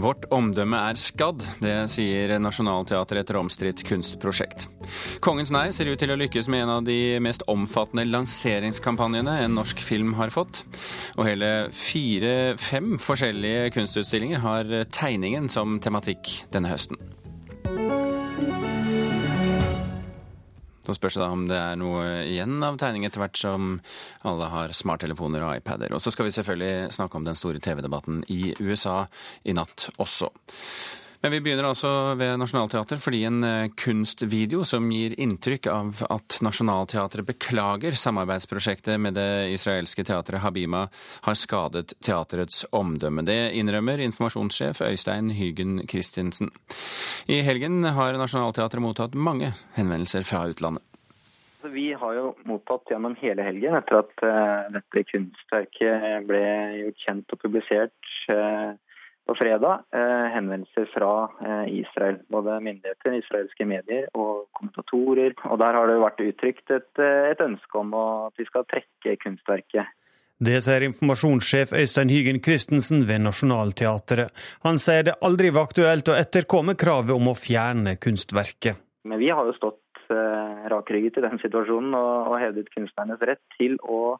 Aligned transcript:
Vårt 0.00 0.24
omdømme 0.32 0.78
er 0.90 0.98
skadd, 1.00 1.44
det 1.60 1.74
sier 1.92 2.32
Nationaltheatret 2.40 3.24
etter 3.24 3.36
omstridt 3.40 3.82
kunstprosjekt. 3.84 4.66
Kongens 5.24 5.52
nei 5.52 5.66
ser 5.76 5.90
ut 5.90 6.00
til 6.00 6.14
å 6.14 6.18
lykkes 6.20 6.48
med 6.52 6.64
en 6.64 6.74
av 6.78 6.86
de 6.86 7.18
mest 7.22 7.44
omfattende 7.50 8.06
lanseringskampanjene 8.08 9.36
en 9.44 9.56
norsk 9.58 9.82
film 9.84 10.14
har 10.16 10.32
fått. 10.32 10.62
Og 11.18 11.26
hele 11.28 11.52
fire-fem 11.76 12.96
forskjellige 13.02 13.72
kunstutstillinger 13.76 14.44
har 14.44 14.76
tegningen 14.94 15.52
som 15.52 15.80
tematikk 15.84 16.38
denne 16.54 16.72
høsten. 16.72 17.19
Så 20.90 20.96
spørs 20.98 21.14
det 21.20 21.26
om 21.30 21.44
det 21.46 21.54
er 21.54 21.76
noe 21.78 22.02
igjen 22.26 22.56
av 22.66 22.74
tegning 22.80 23.04
etter 23.06 23.22
hvert 23.22 23.38
som 23.38 23.76
alle 24.26 24.48
har 24.50 24.72
smarttelefoner 24.74 25.44
og 25.46 25.60
iPader. 25.60 25.94
Og 25.94 26.02
så 26.02 26.10
skal 26.10 26.26
vi 26.26 26.32
selvfølgelig 26.34 26.90
snakke 26.96 27.14
om 27.14 27.28
den 27.28 27.38
store 27.38 27.62
TV-debatten 27.62 28.24
i 28.26 28.56
USA 28.58 29.04
i 29.46 29.54
natt 29.54 29.86
også. 30.02 30.32
Men 31.22 31.32
vi 31.32 31.40
begynner 31.44 31.66
altså 31.68 31.90
ved 32.16 32.38
Nationaltheatret 32.40 33.02
fordi 33.02 33.18
en 33.28 33.44
eh, 33.44 33.72
kunstvideo 33.76 34.62
som 34.64 34.86
gir 34.88 35.12
inntrykk 35.20 35.68
av 35.68 36.00
at 36.08 36.38
Nationaltheatret 36.40 37.28
beklager 37.28 37.98
samarbeidsprosjektet 38.00 38.96
med 38.96 39.18
det 39.20 39.50
israelske 39.52 40.06
teatret 40.08 40.40
Habima, 40.40 40.86
har 41.28 41.36
skadet 41.36 41.92
teaterets 42.00 42.64
omdømme. 42.72 43.26
Det 43.28 43.52
innrømmer 43.60 44.00
informasjonssjef 44.06 44.80
Øystein 44.88 45.28
Hygen 45.36 45.82
Christensen. 45.84 46.54
I 47.28 47.42
helgen 47.44 47.84
har 47.84 48.16
Nationaltheatret 48.16 48.80
mottatt 48.80 49.14
mange 49.14 49.52
henvendelser 49.76 50.24
fra 50.24 50.46
utlandet. 50.48 50.86
Vi 51.68 51.90
har 51.92 52.14
jo 52.16 52.30
mottatt 52.48 52.88
gjennom 52.88 53.12
hele 53.20 53.44
helgen, 53.44 53.76
etter 53.76 53.98
at 54.00 54.22
uh, 54.24 54.70
dette 54.72 55.02
kunstverket 55.10 56.24
ble 56.24 56.44
gjort 56.78 57.04
kjent 57.04 57.34
og 57.36 57.42
publisert 57.42 58.14
uh, 58.32 58.72
på 59.30 59.36
fredag 59.38 59.84
eh, 59.94 60.26
henvendelser 60.34 60.88
fra 60.94 61.12
eh, 61.46 61.66
Israel. 61.78 62.18
Både 62.34 62.56
myndigheter, 62.66 63.14
israelske 63.14 63.66
medier 63.68 64.08
og 64.18 64.48
kommentatorer. 64.58 65.36
Og 65.46 65.58
Der 65.62 65.78
har 65.78 65.86
det 65.86 66.00
vært 66.02 66.22
uttrykt 66.24 66.72
et, 66.74 66.90
eh, 66.98 67.30
et 67.30 67.44
ønske 67.44 67.78
om 67.78 67.94
at 67.94 68.40
vi 68.40 68.46
skal 68.48 68.66
trekke 68.66 69.14
kunstverket. 69.22 69.92
Det 70.40 70.56
sier 70.64 70.86
informasjonssjef 70.86 71.74
Øystein 71.76 72.10
Hygen 72.10 72.40
Christensen 72.42 73.04
ved 73.06 73.22
Nationaltheatret. 73.22 74.32
Han 74.64 74.80
sier 74.82 75.06
det 75.06 75.18
aldri 75.22 75.52
var 75.54 75.68
aktuelt 75.68 76.08
å 76.08 76.16
etterkomme 76.16 76.74
kravet 76.80 77.14
om 77.14 77.30
å 77.30 77.36
fjerne 77.36 77.98
kunstverket. 78.00 78.80
Men 79.04 79.20
vi 79.20 79.30
har 79.30 79.46
jo 79.46 79.54
stått 79.58 79.76
rakrygget 80.72 81.20
i 81.20 81.22
den 81.22 81.38
situasjonen 81.38 81.94
og, 81.94 82.32
og 82.32 82.40
hevdet 82.42 82.72
kunstnernes 82.74 83.20
rett 83.22 83.44
til 83.60 83.76
å 83.86 84.16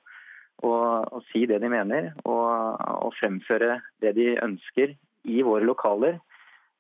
og, 0.63 1.13
og 1.13 1.23
si 1.31 1.47
det 1.49 1.61
de 1.63 1.71
mener, 1.73 2.11
og, 2.25 2.81
og, 2.81 3.15
fremføre 3.21 3.81
det 4.03 4.15
de 4.17 4.35
ønsker 4.43 4.95
i 5.25 5.41
våre 5.47 5.65
lokaler. 5.65 6.19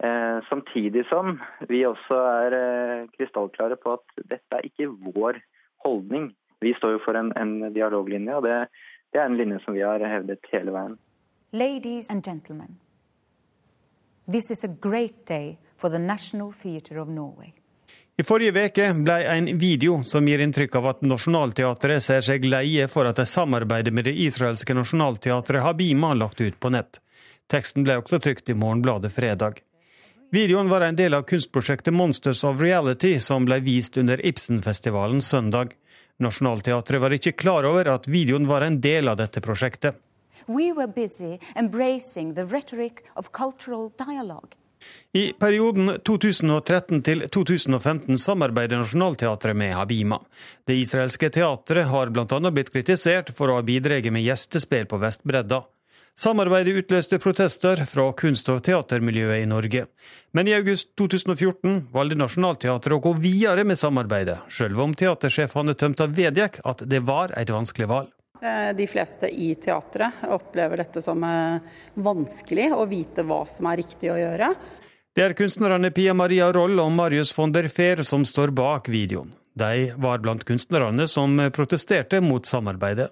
Eh, 0.00 0.38
samtidig 0.48 1.04
som 1.08 1.38
vi 1.68 1.82
også 1.84 2.18
er 2.44 2.56
eh, 2.56 3.08
krystallklare 3.16 3.76
på 3.80 3.98
at 3.98 4.22
dette 4.32 4.56
er 4.56 4.68
ikke 4.68 4.88
vår 5.12 5.40
holdning. 5.84 6.30
Vi 6.60 6.72
står 6.76 6.96
jo 6.96 7.04
for 7.04 7.16
en, 7.16 7.32
en 7.36 7.72
dialoglinje, 7.74 8.36
og 8.36 8.46
det, 8.48 8.56
det, 9.12 9.20
er 9.20 9.28
en 9.28 9.36
linje 9.36 9.60
som 9.64 9.76
vi 9.76 9.84
har 9.84 10.00
hevdet 10.04 10.52
hele 10.52 10.72
veien. 10.76 10.98
Ladies 11.52 12.10
and 12.10 12.24
gentlemen, 12.24 12.78
this 14.28 14.50
is 14.50 14.64
a 14.64 14.68
great 14.68 15.26
day 15.26 15.58
for 15.76 15.88
the 15.88 15.98
National 15.98 16.52
Theatre 16.52 17.00
of 17.00 17.08
Norway. 17.08 17.52
I 18.20 18.22
forrige 18.22 18.52
veke 18.52 18.86
ble 19.00 19.14
en 19.32 19.46
video 19.58 20.02
som 20.04 20.26
gir 20.28 20.42
inntrykk 20.44 20.74
av 20.76 20.86
at 20.90 21.04
Nationaltheatret 21.08 22.02
ser 22.04 22.24
seg 22.26 22.42
leie 22.44 22.84
for 22.92 23.08
at 23.08 23.16
de 23.16 23.24
samarbeider 23.24 23.94
med 23.96 24.04
det 24.04 24.12
israelske 24.26 24.76
nasjonalteatret 24.76 25.64
Habima 25.64 26.10
lagt 26.12 26.42
ut 26.44 26.58
på 26.60 26.72
nett. 26.74 26.98
Teksten 27.48 27.86
ble 27.86 27.96
også 28.02 28.20
trykt 28.20 28.52
i 28.52 28.58
Morgenbladet 28.60 29.14
fredag. 29.14 29.62
Videoen 30.36 30.68
var 30.68 30.84
en 30.84 31.00
del 31.00 31.16
av 31.16 31.24
kunstprosjektet 31.32 31.96
Monsters 31.96 32.44
of 32.44 32.60
Reality, 32.60 33.14
som 33.24 33.48
ble 33.48 33.62
vist 33.64 33.96
under 33.96 34.20
Ibsenfestivalen 34.20 35.24
søndag. 35.24 35.72
Nationaltheatret 36.20 37.00
var 37.00 37.16
ikke 37.16 37.38
klar 37.40 37.64
over 37.72 37.88
at 37.94 38.10
videoen 38.10 38.50
var 38.50 38.68
en 38.68 38.82
del 38.84 39.08
av 39.08 39.16
dette 39.22 39.40
prosjektet. 39.40 39.96
We 40.44 40.74
were 40.76 40.92
busy 40.92 41.38
embracing 41.56 42.34
the 42.34 42.44
rhetoric 42.44 43.00
of 43.16 43.32
cultural 43.32 43.88
dialogue. 43.96 44.59
I 45.12 45.32
perioden 45.38 45.96
2013 46.06 47.02
til 47.06 47.24
2015 47.26 48.18
samarbeider 48.18 48.78
Nationaltheatret 48.78 49.56
med 49.56 49.74
Habima. 49.74 50.20
Det 50.66 50.78
israelske 50.78 51.30
teatret 51.34 51.88
har 51.90 52.12
bl.a. 52.14 52.40
blitt 52.50 52.72
kritisert 52.72 53.34
for 53.36 53.50
å 53.50 53.58
ha 53.58 53.66
bidratt 53.66 54.06
med 54.12 54.26
gjestespill 54.26 54.86
på 54.90 55.00
Vestbredda. 55.02 55.64
Samarbeidet 56.20 56.74
utløste 56.82 57.18
protester 57.22 57.80
fra 57.88 58.10
kunst- 58.12 58.50
og 58.52 58.62
teatermiljøet 58.66 59.40
i 59.40 59.48
Norge. 59.48 59.86
Men 60.36 60.48
i 60.50 60.54
august 60.54 60.90
2014 61.00 61.86
valgte 61.94 62.18
Nationaltheatret 62.20 62.96
å 62.98 63.02
gå 63.06 63.14
videre 63.22 63.64
med 63.64 63.80
samarbeidet, 63.80 64.40
sjøl 64.52 64.78
om 64.84 64.94
teatersjef 64.94 65.56
Hanne 65.56 65.74
Tømta 65.78 66.10
vedgikk 66.10 66.60
at 66.66 66.84
det 66.86 67.02
var 67.08 67.32
et 67.40 67.50
vanskelig 67.54 67.88
valg. 67.88 68.14
Eh, 68.42 68.76
de 68.76 68.86
fleste 68.86 69.28
i 69.28 69.54
teatret 69.54 70.22
opplever 70.32 70.80
dette 70.80 71.02
som 71.04 71.20
eh, 71.24 71.60
vanskelig 72.00 72.70
å 72.72 72.86
vite 72.88 73.24
hva 73.28 73.42
som 73.44 73.68
er 73.68 73.82
riktig 73.82 74.08
å 74.08 74.16
gjøre. 74.16 74.54
Det 75.12 75.24
er 75.26 75.34
kunstnerne 75.36 75.90
Pia 75.92 76.14
Maria 76.16 76.46
Roll 76.54 76.80
og 76.80 76.92
Marius 76.96 77.34
von 77.36 77.52
der 77.52 77.68
Fehr 77.68 78.00
som 78.06 78.24
står 78.24 78.54
bak 78.56 78.88
videoen. 78.88 79.34
De 79.52 79.90
var 80.00 80.22
blant 80.24 80.46
kunstnerne 80.48 81.04
som 81.10 81.34
protesterte 81.52 82.22
mot 82.24 82.46
samarbeidet. 82.48 83.10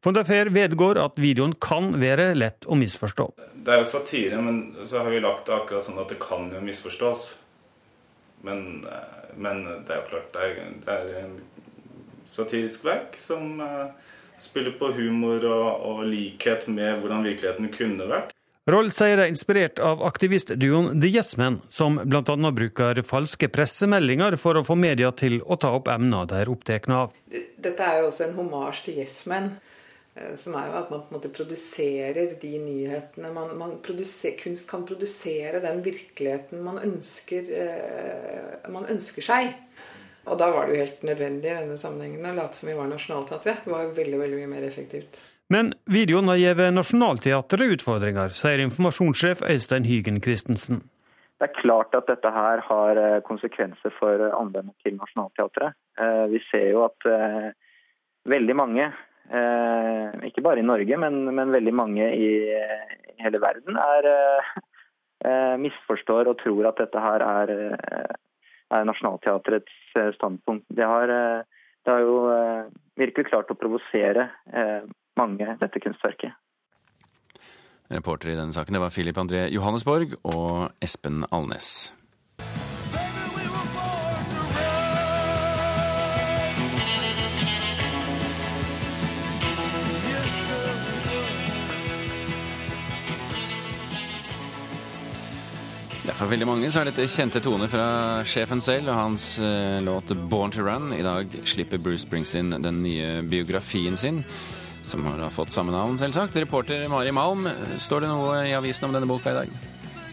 Von 0.00 0.16
der 0.16 0.24
Fehr 0.24 0.48
vedgår 0.54 0.96
at 1.02 1.18
videoen 1.20 1.52
kan 1.60 1.90
være 2.00 2.30
lett 2.38 2.64
å 2.64 2.78
misforstå. 2.78 3.26
Det 3.60 3.74
er 3.74 3.82
jo 3.82 3.90
satire, 3.90 4.38
men 4.40 4.62
så 4.88 5.02
har 5.02 5.12
vi 5.12 5.20
lagt 5.20 5.50
det 5.50 5.58
akkurat 5.58 5.84
sånn 5.84 6.00
at 6.00 6.08
det 6.08 6.16
kan 6.22 6.46
jo 6.54 6.62
misforstås. 6.64 7.26
Men, 8.48 8.86
eh, 8.88 9.34
men 9.36 9.60
det 9.84 9.92
er 9.92 10.00
jo 10.00 10.08
klart, 10.14 10.32
det 10.38 10.46
er, 10.46 10.72
det 10.86 10.96
er 10.96 11.20
en 11.26 11.36
satirisk 12.24 12.86
verk 12.88 13.20
som 13.20 13.60
spiller 14.40 14.76
på 14.80 14.92
humor 14.96 15.44
og, 15.44 15.86
og 15.90 16.04
likhet 16.08 16.66
med 16.72 17.00
hvordan 17.00 17.26
virkeligheten 17.28 17.72
kunne 17.74 18.08
vært. 18.10 18.34
Roll 18.70 18.90
sier 18.94 19.18
er 19.18 19.30
inspirert 19.30 19.80
av 19.82 20.02
aktivistduoen 20.04 21.00
The 21.00 21.08
Yes 21.08 21.32
Men, 21.40 21.58
som 21.72 21.96
bl.a. 22.04 22.50
bruker 22.54 23.00
falske 23.06 23.48
pressemeldinger 23.50 24.36
for 24.38 24.60
å 24.60 24.64
få 24.66 24.76
media 24.78 25.10
til 25.16 25.40
å 25.42 25.56
ta 25.58 25.72
opp 25.74 25.88
emner 25.90 26.28
de 26.28 26.38
er 26.42 26.52
opptatt 26.52 26.86
av. 26.92 27.16
Dette 27.30 27.86
er 27.86 28.02
jo 28.02 28.10
også 28.10 28.28
en 28.28 28.36
homasj 28.36 28.84
til 28.86 29.00
Yes 29.02 29.24
Men. 29.30 29.54
Eh, 30.14 30.34
som 30.36 30.56
er 30.58 30.68
jo 30.68 30.76
at 30.80 30.90
man 30.90 31.02
på 31.06 31.12
en 31.12 31.16
måte 31.18 31.32
produserer 31.32 32.34
de 32.42 32.52
nyhetene 32.58 33.30
man, 33.34 33.52
man 33.58 33.76
produser, 33.84 34.34
Kunst 34.40 34.68
kan 34.70 34.84
produsere 34.86 35.62
den 35.62 35.84
virkeligheten 35.86 36.64
man 36.66 36.80
ønsker, 36.82 37.50
eh, 37.64 38.70
man 38.74 38.88
ønsker 38.90 39.24
seg. 39.24 39.54
Og 40.28 40.38
da 40.38 40.50
var 40.52 40.68
det 40.68 40.76
jo 40.76 40.84
helt 40.84 41.02
nødvendig 41.06 41.48
i 41.50 41.56
denne 41.62 41.80
sammenhengen 41.80 42.28
å 42.28 42.36
late 42.36 42.58
som 42.58 42.68
vi 42.68 42.76
var 42.76 42.90
Nationaltheatret. 42.90 43.64
Det 43.64 43.72
var 43.72 43.86
jo 43.86 43.92
veldig, 43.96 44.20
veldig 44.20 44.40
mye 44.42 44.54
mer 44.54 44.68
effektivt. 44.68 45.20
Men 45.50 45.72
videoen 45.90 46.30
har 46.30 46.38
gitt 46.38 46.62
Nationaltheatret 46.76 47.76
utfordringer, 47.76 48.34
sier 48.38 48.62
informasjonssjef 48.62 49.42
Øystein 49.50 49.88
Hygen 49.88 50.20
Christensen. 50.22 50.84
Det 51.40 51.48
er 51.48 51.56
klart 51.56 51.96
at 51.96 52.06
dette 52.10 52.30
her 52.30 52.60
har 52.66 52.98
eh, 53.00 53.22
konsekvenser 53.24 53.94
for 53.96 54.20
anvendelsen 54.28 54.76
til 54.84 54.98
Nationaltheatret. 54.98 55.76
Eh, 55.96 56.24
vi 56.34 56.40
ser 56.50 56.66
jo 56.74 56.82
at 56.84 57.06
eh, 57.08 57.52
veldig 58.28 58.56
mange, 58.60 58.90
ikke 60.26 60.42
bare 60.42 60.58
i 60.58 60.66
Norge, 60.66 60.96
men, 60.98 61.20
men 61.30 61.52
veldig 61.54 61.72
mange 61.78 62.06
i 62.18 62.30
hele 63.22 63.38
verden, 63.38 63.76
er, 63.78 64.08
misforstår 65.62 66.26
og 66.26 66.40
tror 66.40 66.66
at 66.66 66.80
dette 66.82 66.98
her 67.04 67.22
er 67.22 67.52
er 68.70 68.86
Nationaltheatrets 68.88 69.96
eh, 69.98 70.12
standpunkt. 70.16 70.66
Det 70.68 70.86
har, 70.86 71.08
eh, 71.08 71.42
det 71.84 71.94
har 71.94 72.04
jo 72.04 72.16
eh, 72.34 72.70
virkelig 73.00 73.30
klart 73.30 73.50
å 73.50 73.58
provosere 73.58 74.28
mange, 75.18 75.56
dette 75.60 75.82
kunstverket. 75.82 76.36
Reporter 77.90 78.30
i 78.30 78.36
denne 78.38 78.54
saken 78.54 78.76
det 78.76 78.82
var 78.82 78.92
Filip 78.94 79.18
André 79.18 79.48
Johannesborg 79.50 80.14
og 80.22 80.70
Espen 80.84 81.24
Alnes. 81.34 81.90
For 96.16 96.30
veldig 96.30 96.46
mange 96.48 96.68
så 96.72 96.80
er 96.80 96.90
dette 96.90 97.06
kjente 97.10 97.40
toner 97.44 97.70
fra 97.70 97.86
sjefen 98.28 98.60
selv 98.64 98.90
og 98.90 98.96
hans 98.98 99.24
eh, 99.42 99.80
låt 99.84 100.12
'Born 100.12 100.52
to 100.54 100.62
Run'. 100.66 100.94
I 100.96 101.02
dag 101.04 101.34
slipper 101.44 101.78
Bruce 101.78 102.04
Springsteen 102.06 102.50
den 102.62 102.82
nye 102.82 103.22
biografien 103.22 103.96
sin, 103.96 104.24
som 104.84 105.06
har 105.06 105.30
fått 105.30 105.52
samme 105.52 105.72
navn, 105.72 105.98
selvsagt. 105.98 106.36
Reporter 106.36 106.88
Mari 106.88 107.12
Malm, 107.12 107.48
står 107.78 108.00
det 108.00 108.10
noe 108.12 108.40
i 108.48 108.56
avisen 108.56 108.88
om 108.88 108.96
denne 108.96 109.08
boka 109.10 109.30
i 109.30 109.38
dag? 109.42 109.60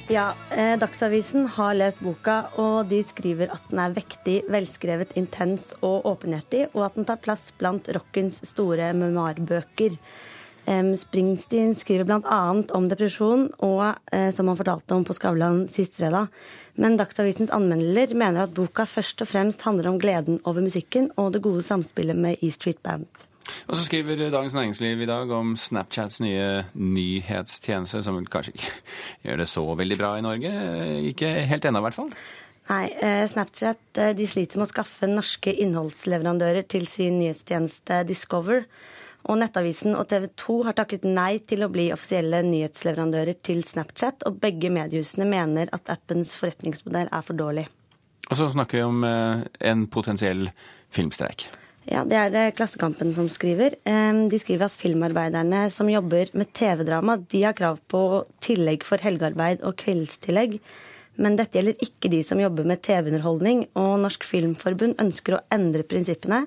Ja, 0.08 0.30
eh, 0.56 0.78
Dagsavisen 0.80 1.50
har 1.58 1.74
lest 1.76 2.00
boka, 2.00 2.38
og 2.56 2.88
de 2.88 3.02
skriver 3.04 3.52
at 3.52 3.66
den 3.68 3.82
er 3.84 3.96
vektig, 3.98 4.38
velskrevet, 4.48 5.12
intens 5.20 5.74
og 5.82 6.06
åpenhjertig, 6.08 6.70
og 6.74 6.86
at 6.86 6.96
den 6.96 7.08
tar 7.10 7.20
plass 7.20 7.50
blant 7.60 7.90
rockens 7.92 8.40
store 8.48 8.94
memoarbøker. 8.96 9.98
Springsteen 10.68 11.72
skriver 11.78 12.04
bl.a. 12.08 12.40
om 12.76 12.88
depresjon, 12.92 13.46
og 13.64 13.84
eh, 14.12 14.30
som 14.36 14.50
han 14.52 14.58
fortalte 14.60 14.98
om 14.98 15.06
på 15.08 15.16
Skavlan 15.16 15.62
sist 15.72 15.96
fredag. 15.96 16.28
Men 16.76 16.98
Dagsavisens 17.00 17.54
anmelder 17.56 18.12
mener 18.18 18.44
at 18.44 18.56
boka 18.58 18.84
først 18.86 19.24
og 19.24 19.30
fremst 19.32 19.64
handler 19.64 19.94
om 19.94 20.00
gleden 20.02 20.42
over 20.44 20.66
musikken 20.66 21.08
og 21.16 21.32
det 21.34 21.42
gode 21.46 21.64
samspillet 21.66 22.20
med 22.20 22.44
E 22.44 22.52
Street 22.52 22.82
Band. 22.84 23.08
Og 23.68 23.78
så 23.78 23.86
skriver 23.86 24.28
Dagens 24.28 24.58
Næringsliv 24.58 25.02
i 25.02 25.08
dag 25.08 25.32
om 25.32 25.56
Snapchats 25.56 26.20
nye 26.20 26.66
nyhetstjeneste, 26.76 28.04
som 28.04 28.20
kanskje 28.28 28.58
ikke 28.58 28.76
gjør 29.30 29.42
det 29.42 29.48
så 29.54 29.64
veldig 29.80 30.00
bra 30.02 30.12
i 30.18 30.26
Norge. 30.26 30.52
Ikke 31.14 31.32
helt 31.48 31.66
ennå, 31.66 31.80
i 31.80 31.88
hvert 31.88 31.98
fall. 32.02 32.12
Nei, 32.68 32.84
eh, 33.00 33.24
Snapchat 33.32 34.04
de 34.20 34.28
sliter 34.28 34.60
med 34.60 34.68
å 34.68 34.74
skaffe 34.74 35.08
norske 35.08 35.56
innholdsleverandører 35.64 36.68
til 36.68 36.92
sin 36.92 37.22
nyhetstjeneste 37.22 38.04
Discover. 38.12 38.68
Og 39.28 39.36
Nettavisen 39.42 39.96
og 40.00 40.08
TV 40.08 40.30
2 40.40 40.58
har 40.70 40.76
takket 40.78 41.04
nei 41.04 41.38
til 41.44 41.66
å 41.66 41.72
bli 41.72 41.90
offisielle 41.92 42.40
nyhetsleverandører 42.48 43.36
til 43.44 43.60
Snapchat, 43.68 44.24
og 44.28 44.40
begge 44.44 44.72
mediehusene 44.72 45.28
mener 45.28 45.72
at 45.76 45.92
appens 45.92 46.32
forretningsmodell 46.40 47.12
er 47.12 47.26
for 47.28 47.40
dårlig. 47.40 47.68
Og 48.28 48.40
så 48.40 48.48
snakker 48.52 48.80
vi 48.80 48.84
om 48.88 49.04
en 49.04 49.88
potensiell 49.92 50.48
filmstreik. 50.92 51.50
Ja, 51.88 52.04
Det 52.04 52.18
er 52.20 52.32
det 52.32 52.56
Klassekampen 52.58 53.14
som 53.16 53.30
skriver. 53.32 53.76
De 53.84 54.40
skriver 54.40 54.66
at 54.66 54.76
filmarbeiderne 54.76 55.70
som 55.72 55.88
jobber 55.88 56.28
med 56.36 56.52
TV-drama, 56.52 57.16
de 57.32 57.44
har 57.46 57.56
krav 57.56 57.80
på 57.88 58.26
tillegg 58.44 58.84
for 58.84 59.00
helgearbeid 59.00 59.64
og 59.64 59.78
kveldstillegg. 59.80 60.60
Men 61.18 61.38
dette 61.40 61.56
gjelder 61.58 61.80
ikke 61.82 62.12
de 62.12 62.20
som 62.28 62.42
jobber 62.42 62.68
med 62.68 62.84
TV-underholdning, 62.84 63.64
og 63.80 64.02
Norsk 64.04 64.28
Filmforbund 64.28 65.00
ønsker 65.02 65.38
å 65.38 65.44
endre 65.56 65.88
prinsippene. 65.88 66.44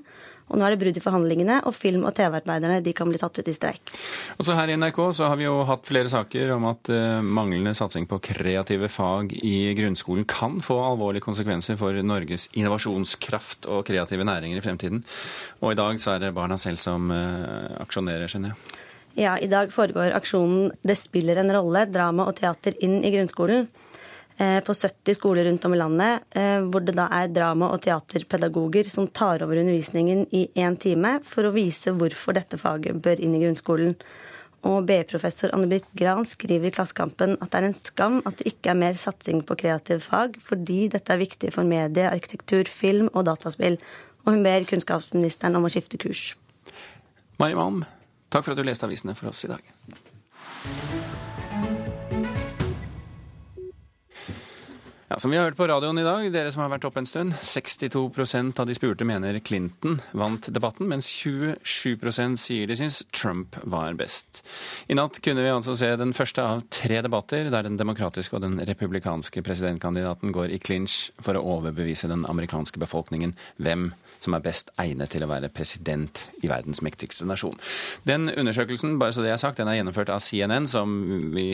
Og 0.51 0.59
nå 0.59 0.67
er 0.67 0.75
det 0.75 0.81
brudd 0.83 0.99
i 0.99 1.03
forhandlingene, 1.03 1.61
og 1.69 1.77
film- 1.77 2.07
og 2.09 2.15
TV-arbeiderne 2.17 2.81
de 2.85 2.95
kan 2.97 3.11
bli 3.11 3.21
tatt 3.21 3.39
ut 3.39 3.51
i 3.51 3.55
streik. 3.55 3.93
Og 4.39 4.47
så 4.47 4.57
Her 4.59 4.73
i 4.73 4.77
NRK 4.77 4.99
så 5.17 5.31
har 5.31 5.39
vi 5.39 5.47
jo 5.47 5.61
hatt 5.69 5.87
flere 5.87 6.11
saker 6.11 6.53
om 6.57 6.67
at 6.73 6.91
uh, 6.93 7.23
manglende 7.23 7.75
satsing 7.77 8.09
på 8.11 8.21
kreative 8.31 8.91
fag 8.91 9.33
i 9.39 9.73
grunnskolen 9.79 10.27
kan 10.29 10.59
få 10.65 10.81
alvorlige 10.83 11.25
konsekvenser 11.25 11.79
for 11.81 11.97
Norges 12.03 12.49
innovasjonskraft 12.59 13.71
og 13.71 13.87
kreative 13.89 14.27
næringer 14.27 14.59
i 14.59 14.65
fremtiden. 14.65 15.05
Og 15.63 15.73
i 15.73 15.81
dag 15.81 16.03
så 16.03 16.17
er 16.17 16.27
det 16.27 16.35
barna 16.37 16.59
selv 16.61 16.83
som 16.83 17.11
uh, 17.15 17.79
aksjonerer, 17.81 18.27
skjønner 18.31 18.55
jeg. 18.55 18.79
Ja, 19.19 19.35
i 19.43 19.49
dag 19.51 19.73
foregår 19.75 20.15
aksjonen 20.15 20.71
'Det 20.83 20.97
spiller 20.97 21.41
en 21.41 21.51
rolle 21.51 21.85
drama 21.91 22.29
og 22.31 22.37
teater 22.39 22.77
inn 22.79 23.03
i 23.05 23.11
grunnskolen' 23.11 23.67
på 24.41 24.73
70 24.73 25.19
skoler 25.19 25.45
rundt 25.45 25.67
om 25.69 25.75
i 25.77 25.79
landet, 25.81 26.25
hvor 26.73 26.81
det 26.81 26.95
da 26.97 27.11
er 27.13 27.29
drama- 27.29 27.69
og 27.75 27.83
teaterpedagoger 27.85 28.89
som 28.89 29.11
tar 29.13 29.45
over 29.45 29.61
undervisningen 29.61 30.23
i 30.33 30.47
én 30.57 30.79
time 30.81 31.19
for 31.29 31.45
å 31.45 31.53
vise 31.53 31.93
hvorfor 31.93 32.39
dette 32.39 32.57
faget 32.61 33.03
bør 33.05 33.21
inn 33.21 33.37
i 33.37 33.43
grunnskolen. 33.43 33.93
Og 34.69 34.85
BI-professor 34.89 35.53
Anne-Britt 35.57 35.89
Gran 35.97 36.27
skriver 36.29 36.69
i 36.69 36.75
Klassekampen 36.75 37.39
at 37.41 37.49
det 37.53 37.61
er 37.61 37.69
en 37.71 37.77
skam 37.77 38.19
at 38.29 38.41
det 38.41 38.51
ikke 38.51 38.75
er 38.75 38.81
mer 38.83 38.99
satsing 39.01 39.41
på 39.49 39.57
kreative 39.63 40.03
fag, 40.05 40.37
fordi 40.45 40.83
dette 40.93 41.15
er 41.15 41.23
viktig 41.23 41.53
for 41.55 41.69
medie, 41.69 42.05
arkitektur, 42.11 42.69
film 42.69 43.09
og 43.15 43.25
dataspill. 43.31 43.81
Og 44.27 44.35
hun 44.35 44.45
ber 44.45 44.69
kunnskapsministeren 44.69 45.57
om 45.57 45.65
å 45.65 45.73
skifte 45.73 46.01
kurs. 46.01 46.35
Mari 47.41 47.57
Malm, 47.57 47.87
takk 48.29 48.45
for 48.45 48.53
at 48.53 48.61
du 48.61 48.69
leste 48.69 48.85
avisene 48.85 49.17
for 49.17 49.33
oss 49.33 49.47
i 49.49 49.53
dag. 49.53 49.65
Ja, 55.11 55.19
Som 55.19 55.31
vi 55.31 55.37
har 55.37 55.45
hørt 55.45 55.57
på 55.59 55.67
radioen 55.67 55.99
i 55.99 56.05
dag, 56.07 56.29
dere 56.31 56.53
som 56.55 56.61
har 56.63 56.69
vært 56.71 56.85
oppe 56.87 57.01
en 57.03 57.09
stund, 57.09 57.33
62% 57.35 58.61
av 58.63 58.69
de 58.69 58.75
spurte 58.79 59.03
mener 59.03 59.41
Clinton 59.43 59.97
vant 60.15 60.47
debatten, 60.55 60.87
mens 60.87 61.09
27% 61.11 62.39
sier 62.39 62.71
de 62.71 62.77
syns 62.79 63.01
Trump 63.11 63.59
var 63.67 63.99
best. 63.99 64.45
I 64.87 64.95
natt 64.95 65.19
kunne 65.19 65.43
vi 65.43 65.51
altså 65.51 65.75
se 65.75 65.89
den 65.99 66.15
første 66.15 66.45
av 66.47 66.63
tre 66.71 67.01
debatter 67.03 67.51
der 67.51 67.67
den 67.67 67.81
demokratiske 67.81 68.39
og 68.39 68.45
den 68.47 68.63
republikanske 68.63 69.43
presidentkandidaten 69.43 70.31
går 70.31 70.55
i 70.55 70.63
clinch 70.63 71.09
for 71.19 71.35
å 71.35 71.43
overbevise 71.57 72.07
den 72.07 72.23
amerikanske 72.31 72.79
befolkningen 72.79 73.35
hvem 73.59 73.91
som 74.21 74.37
er 74.37 74.45
best 74.45 74.71
egnet 74.81 75.13
til 75.15 75.25
å 75.25 75.31
være 75.31 75.51
president 75.53 76.27
i 76.45 76.51
verdens 76.51 76.83
mektigste 76.85 77.27
nasjon. 77.29 77.59
Den 78.09 78.29
undersøkelsen 78.31 78.99
bare 79.01 79.15
så 79.17 79.25
det 79.25 79.33
er 79.35 79.41
sagt, 79.41 79.61
den 79.61 79.71
er 79.71 79.81
gjennomført 79.81 80.13
av 80.13 80.23
CNN, 80.25 80.69
som 80.71 80.93
vi 81.35 81.47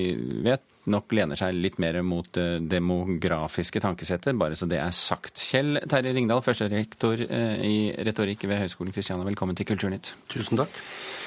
vet 0.47 0.65
nok 0.87 1.11
lener 1.19 1.39
seg 1.39 1.57
litt 1.59 1.81
mer 1.83 1.99
mot 2.07 2.39
demografiske 2.71 3.83
tankesetter, 3.83 4.37
bare 4.39 4.59
så 4.59 4.69
det 4.71 4.79
er 4.79 4.95
sagt. 4.95 5.43
Kjell 5.51 5.81
Terje 5.91 6.15
Ringdal, 6.15 6.45
førsterektor 6.47 7.25
i 7.27 7.77
retorikk 8.07 8.47
ved 8.47 8.63
Høgskolen 8.63 8.95
Kristiania, 8.95 9.27
velkommen 9.27 9.59
til 9.59 9.67
Kulturnytt. 9.67 10.15
Tusen 10.31 10.63
takk. 10.63 10.83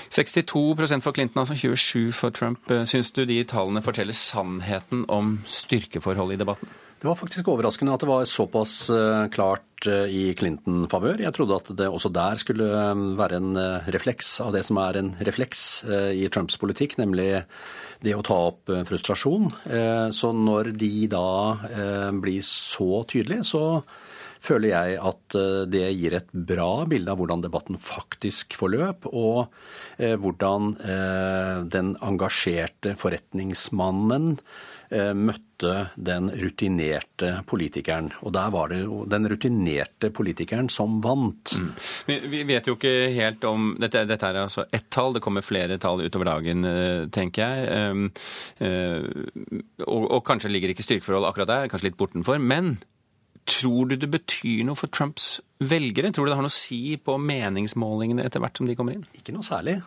62% 0.10 1.04
for 1.06 1.14
Clinton, 1.14 1.44
altså 1.44 1.56
27 1.56 2.14
for 2.18 2.34
Trump. 2.34 2.72
Syns 2.90 3.12
du 3.14 3.26
de 3.30 3.44
tallene 3.46 3.84
forteller 3.86 4.16
sannheten 4.18 5.04
om 5.12 5.36
styrkeforholdet 5.46 6.40
i 6.40 6.42
debatten? 6.42 6.72
Det 7.00 7.08
var 7.08 7.16
faktisk 7.16 7.48
overraskende 7.48 7.94
at 7.96 8.02
det 8.04 8.10
var 8.10 8.26
såpass 8.28 8.74
klart 9.32 9.88
i 9.88 10.34
Clinton-favør. 10.36 11.22
Jeg 11.24 11.32
trodde 11.38 11.56
at 11.56 11.70
det 11.80 11.86
også 11.88 12.10
der 12.12 12.36
skulle 12.42 12.66
være 13.16 13.38
en 13.40 13.60
refleks 13.88 14.34
av 14.44 14.52
det 14.52 14.66
som 14.68 14.76
er 14.84 15.00
en 15.00 15.14
refleks 15.24 15.62
i 15.88 16.28
Trumps 16.28 16.60
politikk, 16.60 16.98
nemlig 17.00 17.46
det 18.04 18.18
å 18.18 18.24
ta 18.28 18.36
opp 18.50 18.68
frustrasjon. 18.90 19.48
Så 20.12 20.32
når 20.36 20.74
de 20.76 21.08
da 21.14 22.12
blir 22.20 22.44
så 22.44 23.06
tydelige, 23.08 23.48
så 23.48 23.64
føler 24.44 24.74
jeg 24.74 24.98
at 25.00 25.38
det 25.72 25.86
gir 25.96 26.18
et 26.20 26.34
bra 26.52 26.84
bilde 26.84 27.16
av 27.16 27.22
hvordan 27.22 27.46
debatten 27.48 27.80
faktisk 27.80 28.60
forløp, 28.60 29.08
og 29.08 29.48
hvordan 29.96 30.74
den 31.72 31.96
engasjerte 32.04 32.98
forretningsmannen 33.00 34.36
møtte 34.90 35.74
den 35.96 36.32
rutinerte 36.34 37.44
politikeren. 37.46 38.08
Og 38.26 38.34
der 38.34 38.50
var 38.54 38.72
det 38.72 38.80
jo 38.82 39.04
den 39.10 39.28
rutinerte 39.30 40.10
politikeren 40.16 40.70
som 40.74 40.98
vant. 41.04 41.54
Mm. 41.60 41.72
Vi 42.32 42.44
vet 42.50 42.70
jo 42.70 42.74
ikke 42.78 42.94
helt 43.14 43.44
om 43.46 43.76
Dette, 43.80 44.06
dette 44.10 44.30
er 44.30 44.40
altså 44.42 44.66
ett 44.74 44.88
tall, 44.90 45.14
det 45.14 45.22
kommer 45.22 45.46
flere 45.46 45.78
tall 45.82 46.02
utover 46.02 46.32
dagen, 46.32 46.66
tenker 47.14 47.44
jeg. 47.44 48.12
Og, 49.86 50.08
og 50.10 50.24
kanskje 50.26 50.50
ligger 50.52 50.74
ikke 50.74 50.88
styrkeforhold 50.88 51.30
akkurat 51.30 51.52
der, 51.52 51.70
kanskje 51.70 51.92
litt 51.92 52.00
bortenfor. 52.00 52.42
Men 52.42 52.80
tror 53.50 53.90
du 53.90 53.96
det 54.00 54.10
betyr 54.14 54.66
noe 54.68 54.78
for 54.78 54.92
Trumps 54.94 55.40
velgere? 55.60 56.12
Tror 56.14 56.28
du 56.28 56.32
det 56.32 56.40
har 56.40 56.46
noe 56.46 56.54
å 56.54 56.60
si 56.60 56.98
på 57.02 57.18
meningsmålingene 57.22 58.26
etter 58.26 58.42
hvert 58.44 58.60
som 58.60 58.70
de 58.70 58.76
kommer 58.80 58.98
inn? 58.98 59.08
Ikke 59.18 59.34
noe 59.36 59.46
særlig. 59.46 59.80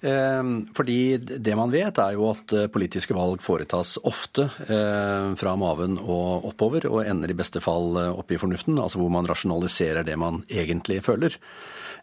Fordi 0.00 0.98
det 1.18 1.54
man 1.56 1.72
vet, 1.72 1.98
er 1.98 2.16
jo 2.18 2.28
at 2.32 2.52
politiske 2.72 3.14
valg 3.16 3.40
foretas 3.44 3.96
ofte 4.04 4.44
fra 4.60 5.54
maven 5.56 5.96
og 6.02 6.44
oppover, 6.52 6.84
og 6.90 7.06
ender 7.06 7.32
i 7.32 7.38
beste 7.38 7.62
fall 7.64 7.96
opp 8.12 8.30
i 8.30 8.38
fornuften, 8.40 8.76
altså 8.82 9.00
hvor 9.00 9.10
man 9.14 9.26
rasjonaliserer 9.28 10.04
det 10.06 10.18
man 10.20 10.42
egentlig 10.52 11.00
føler. 11.06 11.38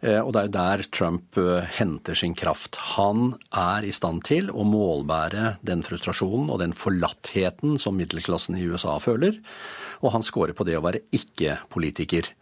Og 0.04 0.34
det 0.36 0.42
er 0.42 0.48
jo 0.50 0.56
der 0.58 0.82
Trump 0.92 1.38
henter 1.78 2.18
sin 2.18 2.34
kraft. 2.36 2.76
Han 2.98 3.38
er 3.56 3.86
i 3.88 3.94
stand 3.96 4.26
til 4.28 4.50
å 4.52 4.66
målbære 4.68 5.58
den 5.64 5.86
frustrasjonen 5.86 6.50
og 6.52 6.60
den 6.60 6.74
forlattheten 6.76 7.78
som 7.80 7.96
middelklassen 7.96 8.58
i 8.60 8.66
USA 8.68 8.98
føler, 9.00 9.38
og 10.04 10.18
han 10.18 10.26
scorer 10.26 10.58
på 10.58 10.66
det 10.68 10.76
å 10.76 10.84
være 10.84 11.06
ikke-politiker. 11.16 12.34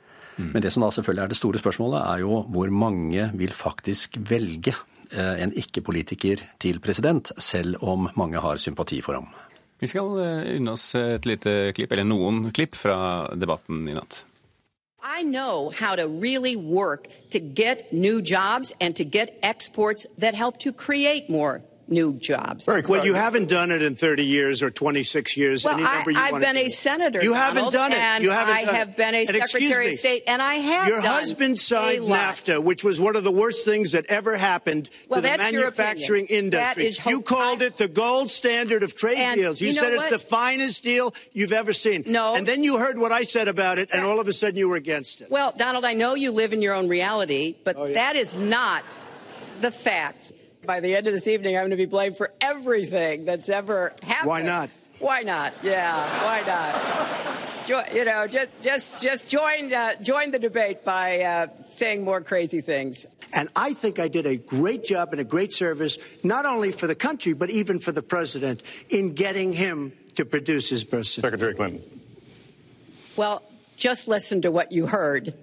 Men 0.42 0.64
det 0.64 0.72
som 0.74 0.82
da 0.82 0.90
selvfølgelig 0.96 1.22
er 1.28 1.30
det 1.30 1.38
store 1.38 1.60
spørsmålet, 1.62 2.02
er 2.02 2.24
jo 2.24 2.40
hvor 2.50 2.72
mange 2.74 3.28
vil 3.38 3.54
faktisk 3.54 4.18
velge 4.32 4.74
en 5.14 5.54
ikke-politiker 5.58 6.44
til 6.62 6.80
president, 6.84 7.32
selv 7.38 7.78
om 7.84 8.10
mange 8.16 8.40
har 8.40 8.60
sympati 8.62 9.02
for 9.04 9.20
ham. 9.20 9.30
Vi 9.82 9.90
skal 9.90 10.14
unne 10.58 10.72
oss 10.76 10.94
et 10.96 11.26
lite 11.26 11.72
klipp, 11.76 11.92
eller 11.92 12.06
noen 12.08 12.52
klipp, 12.54 12.78
fra 12.78 13.28
debatten 13.36 13.88
i 13.90 13.96
natt. 13.98 14.24
I 15.02 15.24
know 15.24 15.72
how 15.72 15.96
to 15.96 16.08
really 16.08 16.56
work 16.56 17.08
to 17.32 17.40
get 17.40 17.92
new 17.92 18.22
jobs 18.22 18.72
and 18.80 18.96
to 18.96 19.04
get 19.04 19.40
exports 19.42 20.06
that 20.20 20.36
help 20.36 20.60
to 20.60 20.72
create 20.72 21.30
more 21.30 21.62
new 21.88 22.14
jobs. 22.14 22.68
Right. 22.68 22.88
Well, 22.88 23.06
you 23.06 23.14
haven't 23.14 23.50
done 23.50 23.72
it 23.72 23.82
in 23.82 23.96
30 23.96 24.24
years 24.24 24.64
or 24.64 24.70
26 24.72 25.36
years. 25.36 25.66
Well, 25.66 25.76
I, 25.78 26.04
you 26.08 26.18
I've 26.18 26.40
been 26.42 26.56
a 26.58 26.70
senator. 26.70 27.22
You 27.22 27.34
haven't 27.34 27.72
done 27.74 27.92
it. 27.92 27.98
And 27.98 28.24
you 28.24 28.30
haven't 28.30 28.54
I 28.56 28.60
have 28.62 28.90
it. 28.90 28.98
been 28.98 29.14
a 29.16 29.26
And 29.26 29.30
secretary 29.50 29.92
of 29.92 29.96
state, 29.98 30.24
and 30.28 30.42
I 30.42 30.56
have 30.56 30.88
Your 30.88 31.02
husband 31.02 31.60
signed. 31.60 32.04
NAFTA, 32.04 32.64
which 32.64 32.84
was 32.84 33.02
one 33.02 33.16
of 33.16 33.24
the 33.24 33.32
worst 33.32 33.66
things 33.66 33.92
that 33.92 34.06
ever 34.08 34.38
happened 34.38 34.90
Well, 35.10 35.18
to 35.18 35.22
the 35.22 35.38
that's 35.38 35.52
your 35.52 35.62
manufacturing 35.64 36.26
industry. 36.28 36.88
is 36.88 37.06
you 37.06 37.22
called 37.22 37.62
it 37.62 37.78
the 37.78 37.88
gold 37.88 38.32
standard 38.32 38.84
of 38.84 38.96
trade 38.96 39.36
deals. 39.36 39.60
You, 39.62 39.68
you 39.70 39.74
know 39.74 39.82
said 39.82 39.94
it's 39.94 40.04
what? 40.04 40.12
the 40.12 40.20
finest 40.20 40.84
deal 40.84 41.14
you've 41.34 41.54
ever 41.54 41.74
seen. 41.74 42.04
No. 42.08 42.36
And 42.36 42.48
then 42.48 42.64
you 42.64 42.78
heard 42.78 42.98
what 42.98 43.12
I 43.12 43.24
said 43.24 43.48
about 43.48 43.80
it, 43.80 43.90
and 43.92 44.06
all 44.06 44.20
of 44.20 44.28
a 44.28 44.34
sudden 44.34 44.56
you 44.58 44.70
were 44.70 44.76
against 44.78 45.22
it. 45.22 45.30
Well, 45.30 45.54
Donald, 45.58 45.84
I 45.86 45.94
know 45.94 46.16
you 46.16 46.32
live 46.32 46.54
in 46.54 46.62
your 46.62 46.74
own 46.74 46.88
reality, 46.88 47.56
but 47.64 47.76
Oh, 47.78 47.86
yeah. 47.86 47.94
that 47.96 48.16
is 48.16 48.36
not 48.36 48.84
the 49.62 49.72
fact. 49.72 50.32
By 50.66 50.80
the 50.80 50.96
end 50.96 51.08
of 51.08 51.14
this 51.14 51.28
evening, 51.28 51.56
I'm 51.56 51.62
going 51.62 51.72
to 51.72 51.78
be 51.78 51.86
blamed 51.86 52.18
for 52.18 52.32
everything 52.40 53.26
that's 53.26 53.50
ever 53.50 53.94
happened. 54.04 54.30
Why 54.30 54.42
not? 54.42 54.70
Why 55.00 55.22
not? 55.22 55.54
Yeah, 55.64 56.26
why 56.26 56.42
not? 56.46 57.94
you 57.94 58.06
know, 58.06 58.28
just 58.28 58.50
just 58.62 59.02
just 59.02 59.28
join 59.28 59.74
uh, 59.74 59.96
join 60.02 60.32
the 60.32 60.40
debate 60.40 60.84
by 60.84 61.22
uh, 61.22 61.48
saying 61.70 62.04
more 62.04 62.22
crazy 62.22 62.62
things. 62.62 63.06
And 63.34 63.50
I 63.56 63.74
think 63.74 63.98
I 63.98 64.08
did 64.08 64.26
a 64.26 64.36
great 64.36 64.84
job 64.84 65.12
and 65.12 65.22
a 65.22 65.24
great 65.24 65.54
service, 65.54 65.98
not 66.22 66.46
only 66.46 66.72
for 66.72 66.86
the 66.86 66.96
country, 66.96 67.34
but 67.34 67.50
even 67.50 67.80
for 67.80 67.92
the 67.92 68.02
president 68.02 68.62
in 68.90 69.14
getting 69.14 69.54
him 69.54 69.94
to 70.16 70.26
produce 70.26 70.70
his 70.70 70.84
birth 70.84 71.08
certificate. 71.08 71.40
Secretary 71.40 71.56
Clinton. 71.56 72.02
Well, 73.16 73.42
just 73.78 74.08
listen 74.08 74.42
to 74.42 74.52
what 74.52 74.72
you 74.72 74.86
heard. 74.86 75.34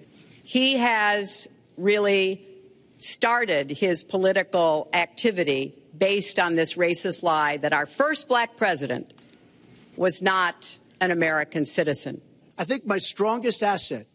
He 0.43 0.77
has 0.77 1.47
really 1.77 2.45
started 2.99 3.71
his 3.71 4.03
political 4.03 4.89
activity 4.93 5.73
based 5.97 6.39
on 6.39 6.55
this 6.55 6.75
racist 6.75 7.23
lie 7.23 7.57
that 7.57 7.73
our 7.73 7.85
first 7.85 8.27
black 8.27 8.57
president 8.57 9.13
was 9.95 10.21
not 10.21 10.77
an 11.01 11.11
American 11.11 11.65
citizen. 11.65 12.21
I 12.57 12.65
think 12.65 12.85
my 12.85 12.97
strongest 12.97 13.63
asset, 13.63 14.05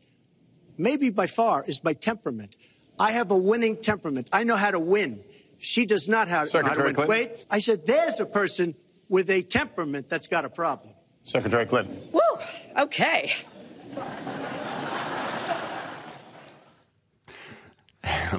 maybe 0.76 1.10
by 1.10 1.26
far, 1.26 1.64
is 1.66 1.82
my 1.82 1.94
temperament. 1.94 2.56
I 2.98 3.12
have 3.12 3.30
a 3.30 3.36
winning 3.36 3.78
temperament. 3.78 4.28
I 4.32 4.44
know 4.44 4.56
how 4.56 4.70
to 4.70 4.78
win. 4.78 5.24
She 5.58 5.86
does 5.86 6.08
not 6.08 6.28
have, 6.28 6.52
know 6.52 6.62
how 6.62 6.74
to 6.74 6.82
win. 6.82 6.94
Clinton. 6.94 7.08
Wait, 7.08 7.46
I 7.50 7.58
said 7.58 7.86
there's 7.86 8.20
a 8.20 8.26
person 8.26 8.74
with 9.08 9.30
a 9.30 9.42
temperament 9.42 10.08
that's 10.08 10.28
got 10.28 10.44
a 10.44 10.50
problem. 10.50 10.92
Secretary 11.24 11.64
Clinton. 11.64 11.98
Woo, 12.12 12.20
okay. 12.76 13.32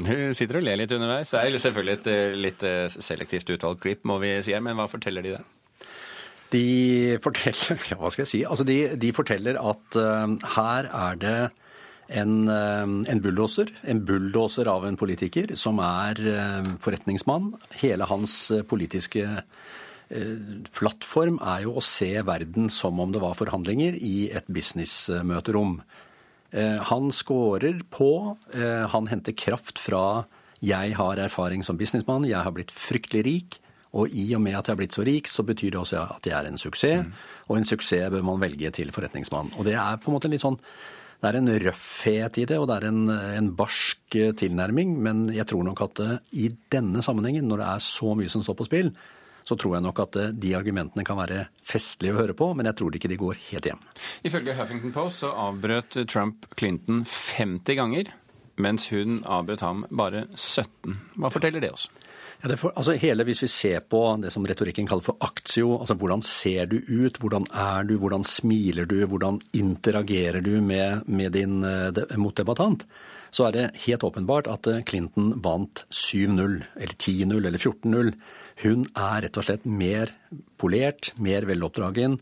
Du 0.08 0.34
sitter 0.38 0.60
og 0.60 0.66
ler 0.66 0.80
litt 0.82 0.94
underveis. 0.96 1.34
Det 1.34 1.42
er 1.42 1.60
selvfølgelig 1.62 1.98
et 2.00 2.10
eh, 2.12 2.40
litt 2.48 2.66
eh, 2.68 2.88
selektivt 2.92 3.52
utvalgt 3.56 3.84
klipp, 3.86 4.06
må 4.08 4.20
vi 4.24 4.36
si 4.46 4.56
her, 4.56 4.64
men 4.66 4.78
hva 4.80 4.88
forteller 4.92 5.26
de 5.26 5.36
deg? 5.36 5.54
De 6.54 6.66
forteller 7.24 7.86
ja, 7.92 8.00
hva 8.00 8.12
skal 8.14 8.26
jeg 8.26 8.34
si? 8.34 8.42
Altså, 8.48 8.68
de, 8.68 8.80
de 9.02 9.14
forteller 9.16 9.60
at 9.60 10.00
uh, 10.00 10.36
her 10.56 10.90
er 10.92 11.22
det 11.22 11.38
en, 12.06 12.46
en 12.46 13.22
bulldoser, 13.24 13.72
en 13.90 14.04
bulldoser 14.06 14.70
av 14.70 14.84
en 14.86 14.98
politiker, 15.00 15.56
som 15.58 15.80
er 15.82 16.20
forretningsmann. 16.78 17.48
Hele 17.80 18.06
hans 18.06 18.36
politiske 18.70 19.24
plattform 20.78 21.40
er 21.42 21.64
jo 21.64 21.74
å 21.74 21.82
se 21.82 22.12
verden 22.28 22.70
som 22.70 23.02
om 23.02 23.10
det 23.10 23.24
var 23.24 23.34
forhandlinger 23.40 23.98
i 23.98 24.30
et 24.38 24.46
businessmøterom. 24.54 25.80
Han 26.56 27.10
scorer 27.12 27.82
på, 27.92 28.38
han 28.56 29.08
henter 29.12 29.36
kraft 29.36 29.80
fra 29.84 30.24
'jeg 30.64 30.96
har 30.96 31.20
erfaring 31.20 31.64
som 31.64 31.78
businessmann, 31.78 32.24
jeg 32.24 32.40
har 32.42 32.52
blitt 32.56 32.72
fryktelig 32.72 33.24
rik'. 33.26 33.60
Og 33.96 34.12
i 34.12 34.34
og 34.36 34.42
med 34.42 34.58
at 34.58 34.68
jeg 34.68 34.74
har 34.74 34.80
blitt 34.82 34.96
så 34.96 35.06
rik, 35.08 35.28
så 35.28 35.44
betyr 35.44 35.72
det 35.72 35.80
også 35.80 36.02
at 36.18 36.28
jeg 36.28 36.36
er 36.36 36.50
en 36.50 36.60
suksess. 36.60 37.06
Mm. 37.06 37.14
Og 37.50 37.58
en 37.58 37.66
suksess 37.66 38.12
bør 38.12 38.26
man 38.28 38.42
velge 38.42 38.72
til 38.72 38.92
forretningsmann. 38.92 39.54
Og 39.58 39.66
det 39.66 39.74
er 39.80 39.96
på 39.98 40.12
en 40.12 40.18
måte 40.18 40.32
litt 40.32 40.44
sånn 40.44 40.60
det 41.24 41.30
er 41.32 41.38
en 41.40 41.54
røffhet 41.64 42.38
i 42.38 42.46
det, 42.46 42.58
og 42.60 42.68
det 42.70 42.76
er 42.76 42.90
en, 42.90 43.06
en 43.10 43.48
barsk 43.58 44.18
tilnærming. 44.38 44.98
Men 45.02 45.30
jeg 45.34 45.48
tror 45.50 45.64
nok 45.66 45.82
at 45.88 46.02
eh, 46.04 46.18
i 46.44 46.50
denne 46.72 47.02
sammenhengen, 47.02 47.48
når 47.50 47.62
det 47.62 47.70
er 47.72 47.86
så 47.86 48.12
mye 48.20 48.30
som 48.30 48.44
står 48.46 48.58
på 48.60 48.68
spill, 48.68 48.92
så 49.46 49.58
tror 49.60 49.78
jeg 49.78 49.86
nok 49.86 50.02
at 50.06 50.20
eh, 50.22 50.34
de 50.34 50.54
argumentene 50.58 51.06
kan 51.08 51.20
være 51.20 51.48
festlige 51.66 52.16
å 52.16 52.20
høre 52.20 52.38
på, 52.38 52.52
men 52.58 52.70
jeg 52.70 52.80
tror 52.80 52.98
ikke 52.98 53.12
de 53.12 53.20
går 53.22 53.42
helt 53.52 53.70
hjem. 53.70 53.84
Ifølge 54.26 54.56
Huffington 54.58 54.96
Post 54.96 55.26
så 55.26 55.34
avbrøt 55.48 56.00
Trump 56.12 56.48
Clinton 56.58 57.04
50 57.06 57.80
ganger, 57.80 58.10
mens 58.62 58.90
hun 58.94 59.22
avbrøt 59.28 59.66
ham 59.66 59.86
bare 59.92 60.26
17. 60.34 60.98
Hva 61.20 61.32
forteller 61.34 61.64
det 61.64 61.76
oss? 61.76 61.90
Ja, 62.44 62.52
for, 62.60 62.74
altså 62.76 62.96
hele, 63.00 63.24
Hvis 63.24 63.44
vi 63.44 63.48
ser 63.50 63.84
på 63.90 64.00
det 64.22 64.32
som 64.34 64.46
retorikken 64.46 64.88
kaller 64.88 65.06
for 65.06 65.18
aktio, 65.24 65.80
altså 65.80 65.96
hvordan 65.98 66.22
ser 66.26 66.68
du 66.70 66.78
ut, 66.78 67.18
hvordan 67.22 67.48
er 67.50 67.88
du, 67.88 67.96
hvordan 68.02 68.26
smiler 68.28 68.86
du, 68.86 68.98
hvordan 69.08 69.40
interagerer 69.56 70.44
du 70.44 70.60
med, 70.62 71.08
med 71.08 71.32
din 71.34 71.64
de, 71.64 72.18
motdebattant, 72.18 72.86
så 73.32 73.48
er 73.48 73.56
det 73.56 73.66
helt 73.88 74.04
åpenbart 74.04 74.50
at 74.52 74.68
eh, 74.72 74.84
Clinton 74.88 75.34
vant 75.44 75.86
7-0, 75.92 76.62
eller 76.76 76.96
10-0, 76.96 77.40
eller 77.40 77.60
14-0. 77.60 78.12
Hun 78.64 78.86
er 78.96 79.26
rett 79.26 79.38
og 79.40 79.48
slett 79.48 79.66
mer 79.68 80.14
polert, 80.62 81.12
mer 81.20 81.48
veloppdragen. 81.50 82.20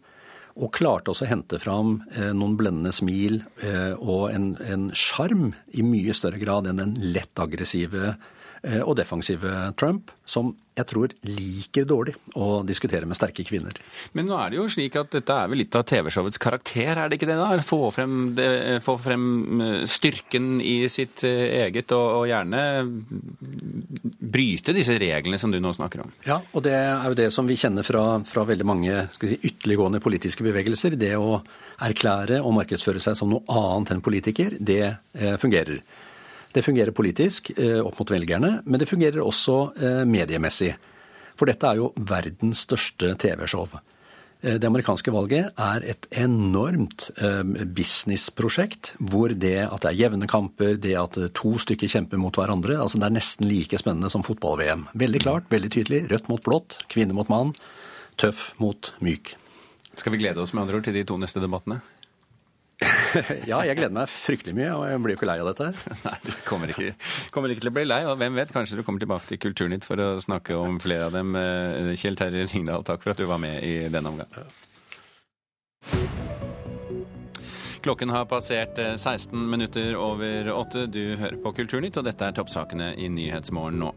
Og 0.54 0.70
klarte 0.74 1.10
også 1.13 1.25
å 1.25 1.32
hente 1.32 1.58
fram 1.62 1.96
eh, 2.13 2.30
noen 2.34 2.58
blendende 2.60 2.94
smil 2.94 3.40
eh, 3.66 3.94
og 3.98 4.30
en 4.34 4.92
sjarm 4.94 5.52
i 5.74 5.86
mye 5.86 6.13
større 6.13 6.38
grad 6.42 6.70
enn 6.70 6.82
den 6.82 6.94
lett 7.13 7.42
aggressive 7.42 8.16
og 8.63 8.93
defensive 8.96 9.50
Trump, 9.75 10.13
som 10.24 10.53
jeg 10.74 10.88
tror 10.89 11.12
liker 11.27 11.86
dårlig 11.86 12.15
å 12.39 12.63
diskutere 12.65 13.05
med 13.10 13.17
sterke 13.17 13.46
kvinner. 13.46 13.75
Men 14.17 14.25
nå 14.29 14.38
er 14.39 14.53
det 14.53 14.58
jo 14.58 14.65
slik 14.72 14.96
at 14.98 15.12
dette 15.13 15.36
er 15.36 15.50
vel 15.51 15.62
litt 15.62 15.75
av 15.77 15.86
TV-showets 15.89 16.41
karakter, 16.41 16.98
er 16.98 17.10
det 17.10 17.20
ikke 17.20 17.29
det 17.29 17.38
da? 17.38 17.50
Få 17.65 17.91
frem, 17.93 18.15
det, 18.38 18.48
få 18.86 18.96
frem 19.01 19.25
eh, 19.62 19.84
styrken 19.89 20.58
i 20.65 20.89
sitt 20.91 21.25
eh, 21.29 21.60
eget, 21.65 21.93
og, 21.93 22.24
og, 22.24 22.25
gjerne 22.32 22.63
bryte 24.34 24.74
disse 24.74 24.96
reglene 25.01 25.38
som 25.41 25.53
du 25.53 25.60
nå 25.62 25.74
snakker 25.75 26.05
om. 26.05 26.15
Ja, 26.25 26.39
og 26.53 26.65
det 26.65 26.74
er 26.79 27.05
jo 27.12 27.20
det 27.20 27.29
som 27.36 27.50
vi 27.50 27.60
kjenner 27.60 27.86
fra, 27.86 28.05
fra 28.25 28.48
veldig 28.50 28.67
mange 28.67 29.03
si, 29.20 29.38
ytterliggående 29.38 30.01
politiske 30.03 30.46
bevegelser. 30.46 30.98
Det 30.98 31.13
å 31.20 31.38
erklære 31.86 32.41
og 32.41 32.58
markedsføre 32.58 33.03
seg 33.03 33.20
som 33.20 33.29
noe 33.34 33.46
annet 33.46 33.93
enn 33.93 34.03
politiker, 34.05 34.58
det 34.58 34.82
eh, 34.88 35.38
fungerer. 35.41 35.84
Det 36.54 36.62
fungerer 36.62 36.94
politisk 36.94 37.50
eh, 37.58 37.80
opp 37.82 37.98
mot 38.00 38.12
velgerne, 38.14 38.60
men 38.66 38.82
det 38.82 38.90
fungerer 38.90 39.24
også 39.24 39.58
eh, 39.74 40.04
mediemessig. 40.06 40.76
For 41.34 41.50
dette 41.50 41.66
er 41.66 41.80
jo 41.82 41.90
verdens 41.98 42.62
største 42.68 43.16
TV-show. 43.22 43.66
Eh, 43.74 44.60
det 44.62 44.70
amerikanske 44.70 45.14
valget 45.16 45.58
er 45.58 45.88
et 45.96 46.06
enormt 46.14 47.10
businessprosjekt, 47.74 48.94
hvor 49.02 49.34
det 49.34 49.56
at 49.66 49.82
det 49.82 49.94
er 49.94 50.02
jevne 50.04 50.30
kamper, 50.30 50.78
det 50.78 50.94
at 51.00 51.18
to 51.34 51.56
stykker 51.64 51.90
kjemper 51.90 52.22
mot 52.22 52.38
hverandre, 52.38 52.78
altså 52.78 53.02
det 53.02 53.10
er 53.10 53.18
nesten 53.18 53.50
like 53.50 53.82
spennende 53.82 54.14
som 54.14 54.26
fotball-VM. 54.26 54.92
Veldig 54.94 55.24
klart, 55.26 55.50
veldig 55.54 55.74
tydelig. 55.74 56.04
Rødt 56.14 56.30
mot 56.30 56.46
blått, 56.46 56.84
kvinne 56.94 57.18
mot 57.18 57.34
mann, 57.34 57.56
tøff 58.22 58.52
mot 58.62 58.94
myk. 59.02 59.34
Skal 59.98 60.14
vi 60.14 60.22
glede 60.22 60.42
oss 60.42 60.54
med 60.54 60.68
andre 60.68 60.78
ord 60.78 60.86
til 60.86 61.02
de 61.02 61.06
to 61.10 61.18
neste 61.22 61.42
debattene? 61.42 61.82
ja, 63.52 63.60
jeg 63.68 63.78
gleder 63.78 63.94
meg 63.96 64.12
fryktelig 64.12 64.56
mye, 64.58 64.72
og 64.75 64.84
jeg 64.90 65.02
blir 65.04 65.16
jo 65.16 65.20
ikke 65.20 65.30
lei 65.30 65.38
av 65.44 65.50
dette 65.52 65.70
her. 65.70 65.94
Nei, 66.08 66.16
du 66.25 66.32
kommer 66.48 66.74
ikke, 66.74 66.92
kommer 67.36 67.54
ikke, 67.54 67.66
til 67.66 67.72
å 67.72 67.75
bli 67.78 67.86
lei, 67.88 68.02
og 68.10 68.20
hvem 68.22 68.38
vet, 68.40 68.54
kanskje 68.56 68.80
du 68.80 68.84
kommer 68.88 69.04
tilbake 69.04 69.30
til 69.32 69.42
Kulturnytt 69.44 69.88
for 69.88 70.02
å 70.02 70.10
snakke 70.24 70.58
om 70.58 70.80
flere 70.84 71.10
av 71.10 71.16
dem. 71.16 71.36
Eh, 71.40 71.94
Kjell 72.00 72.20
Terje 72.20 72.48
Ringdal, 72.52 72.86
takk 72.88 73.04
for 73.06 73.13
at 73.13 73.22
du 73.22 73.28
var 73.30 73.42
med 73.44 73.63
i 73.66 73.88
denne 73.94 74.13
omgang. 74.13 74.30
Klokken 77.84 78.13
har 78.16 78.30
passert 78.32 78.78
16 78.80 79.34
eh, 79.36 79.48
minutter 79.56 79.96
over 80.00 80.54
åtte. 80.56 80.86
Du 80.88 81.18
hører 81.20 81.40
på 81.44 81.56
Kulturnytt, 81.60 82.00
og 82.00 82.08
dette 82.08 82.30
er 82.30 82.38
toppsakene 82.38 82.94
i 82.96 83.12
Nyhetsmorgen 83.12 83.84
nå. 83.84 83.92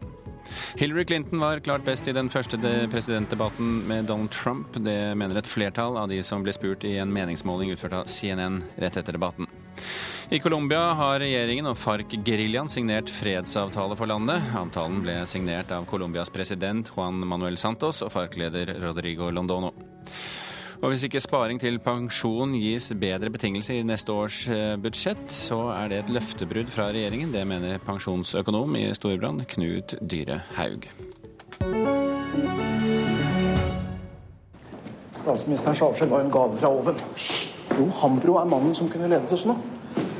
Hillary 0.77 1.05
Clinton 1.05 1.39
var 1.39 1.59
klart 1.59 1.85
best 1.85 2.07
i 2.07 2.15
den 2.15 2.29
første 2.29 2.57
presidentdebatten 2.91 3.81
med 3.87 4.05
Donald 4.09 4.31
Trump. 4.31 4.77
Det 4.77 5.15
mener 5.17 5.39
et 5.39 5.49
flertall 5.49 5.97
av 5.97 6.09
de 6.11 6.21
som 6.23 6.43
ble 6.45 6.53
spurt 6.55 6.85
i 6.87 6.97
en 7.01 7.13
meningsmåling 7.13 7.71
utført 7.73 7.97
av 8.01 8.11
CNN 8.11 8.61
rett 8.77 8.97
etter 8.97 9.17
debatten. 9.17 9.49
I 10.29 10.39
Colombia 10.43 10.91
har 10.99 11.21
regjeringen 11.23 11.69
og 11.69 11.77
FARC-geriljaen 11.79 12.67
signert 12.67 13.11
fredsavtale 13.13 13.95
for 13.95 14.11
landet. 14.11 14.43
Avtalen 14.59 14.99
ble 15.05 15.21
signert 15.29 15.71
av 15.71 15.85
Colombias 15.87 16.33
president 16.33 16.91
Juan 16.91 17.21
Manuel 17.23 17.55
Santos 17.55 18.01
og 18.03 18.11
FARC-leder 18.11 18.73
Rodrigo 18.83 19.29
Londono. 19.31 19.71
Og 20.77 20.91
hvis 20.91 21.07
ikke 21.07 21.21
sparing 21.23 21.57
til 21.57 21.79
pensjon 21.81 22.51
gis 22.53 22.91
bedre 23.01 23.31
betingelser 23.33 23.79
i 23.79 23.85
neste 23.87 24.13
års 24.13 24.43
eh, 24.53 24.75
budsjett, 24.77 25.25
så 25.33 25.57
er 25.73 25.89
det 25.89 25.97
et 26.03 26.11
løftebrudd 26.13 26.69
fra 26.69 26.91
regjeringen. 26.93 27.31
Det 27.33 27.41
mener 27.49 27.81
pensjonsøkonom 27.81 28.77
i 28.77 28.83
Storbrann, 28.93 29.41
Knut 29.49 29.95
Dyre 30.05 30.43
Haug. 30.59 30.85
Statsministerens 35.17 35.81
avskjed 35.81 36.13
var 36.13 36.21
en 36.21 36.31
gave 36.31 36.61
fra 36.61 36.69
oven. 36.69 37.01
Jo, 37.73 37.89
Hambro 38.03 38.37
er 38.37 38.53
mannen 38.53 38.77
som 38.77 38.89
kunne 38.93 39.09
ledet 39.09 39.33
oss 39.33 39.47
nå. 39.49 39.57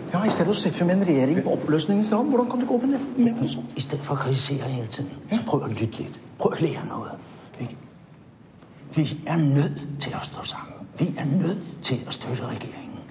Ja, 0.10 0.24
I 0.26 0.34
stedet 0.34 0.56
sitter 0.58 0.82
vi 0.82 0.90
med 0.90 1.02
en 1.04 1.08
regjering 1.12 1.44
på 1.46 1.54
oppløsningens 1.54 2.10
rand. 2.16 2.34
Hvordan 2.34 2.50
kan 2.50 2.60
du 2.60 2.66
gå 2.66 2.82
med, 2.82 3.00
med 3.18 3.38
på 3.38 3.54
sånt? 3.54 3.78
I 3.78 3.86
stedet 3.86 4.06
for 4.08 4.18
å 4.18 4.26
kritisere 4.26 4.74
hele 4.74 4.90
tiden, 4.90 5.14
så 5.30 5.44
prøv 5.46 5.68
å 5.68 5.74
lytte 5.76 6.02
litt. 6.02 6.22
Prøv 6.42 6.58
å 6.58 6.66
lære 6.66 6.90
noe. 6.90 7.18
Vi 8.98 9.20
er 9.28 9.38
nødt 9.38 9.82
til 10.00 10.16
å 10.18 10.24
stå 10.26 10.44
sammen. 10.44 10.88
Vi 11.00 11.12
er 11.18 11.26
nødt 11.26 11.84
til 11.86 12.00
å 12.08 12.12
støtte 12.12 12.48
regjeringen. 12.48 13.04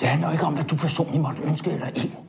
Det 0.00 0.08
handler 0.08 0.32
ikke 0.32 0.46
om 0.48 0.56
hva 0.56 0.64
du 0.64 0.76
personlig 0.80 1.20
måtte 1.20 1.44
ønske 1.44 1.74
eller 1.74 1.92
ikke. 1.92 2.27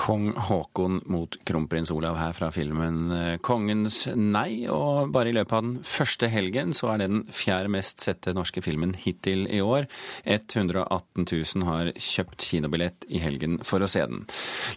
Kong 0.00 0.30
Haakon 0.48 1.02
mot 1.12 1.34
kronprins 1.44 1.90
Olav 1.92 2.16
her 2.16 2.32
fra 2.32 2.48
filmen 2.54 3.10
eh, 3.12 3.34
'Kongens 3.36 4.06
nei'. 4.16 4.64
Og 4.72 5.10
bare 5.12 5.28
i 5.28 5.34
løpet 5.36 5.52
av 5.52 5.66
den 5.66 5.74
første 5.84 6.30
helgen 6.32 6.72
så 6.76 6.94
er 6.94 7.02
det 7.02 7.08
den 7.10 7.24
fjerde 7.28 7.68
mest 7.74 8.00
sette 8.00 8.32
norske 8.32 8.62
filmen 8.64 8.94
hittil 8.96 9.44
i 9.52 9.60
år. 9.60 9.84
118 10.24 11.26
000 11.28 11.66
har 11.68 11.90
kjøpt 12.00 12.46
kinobillett 12.48 13.04
i 13.12 13.20
helgen 13.20 13.58
for 13.66 13.84
å 13.84 13.90
se 13.90 14.06
den. 14.08 14.24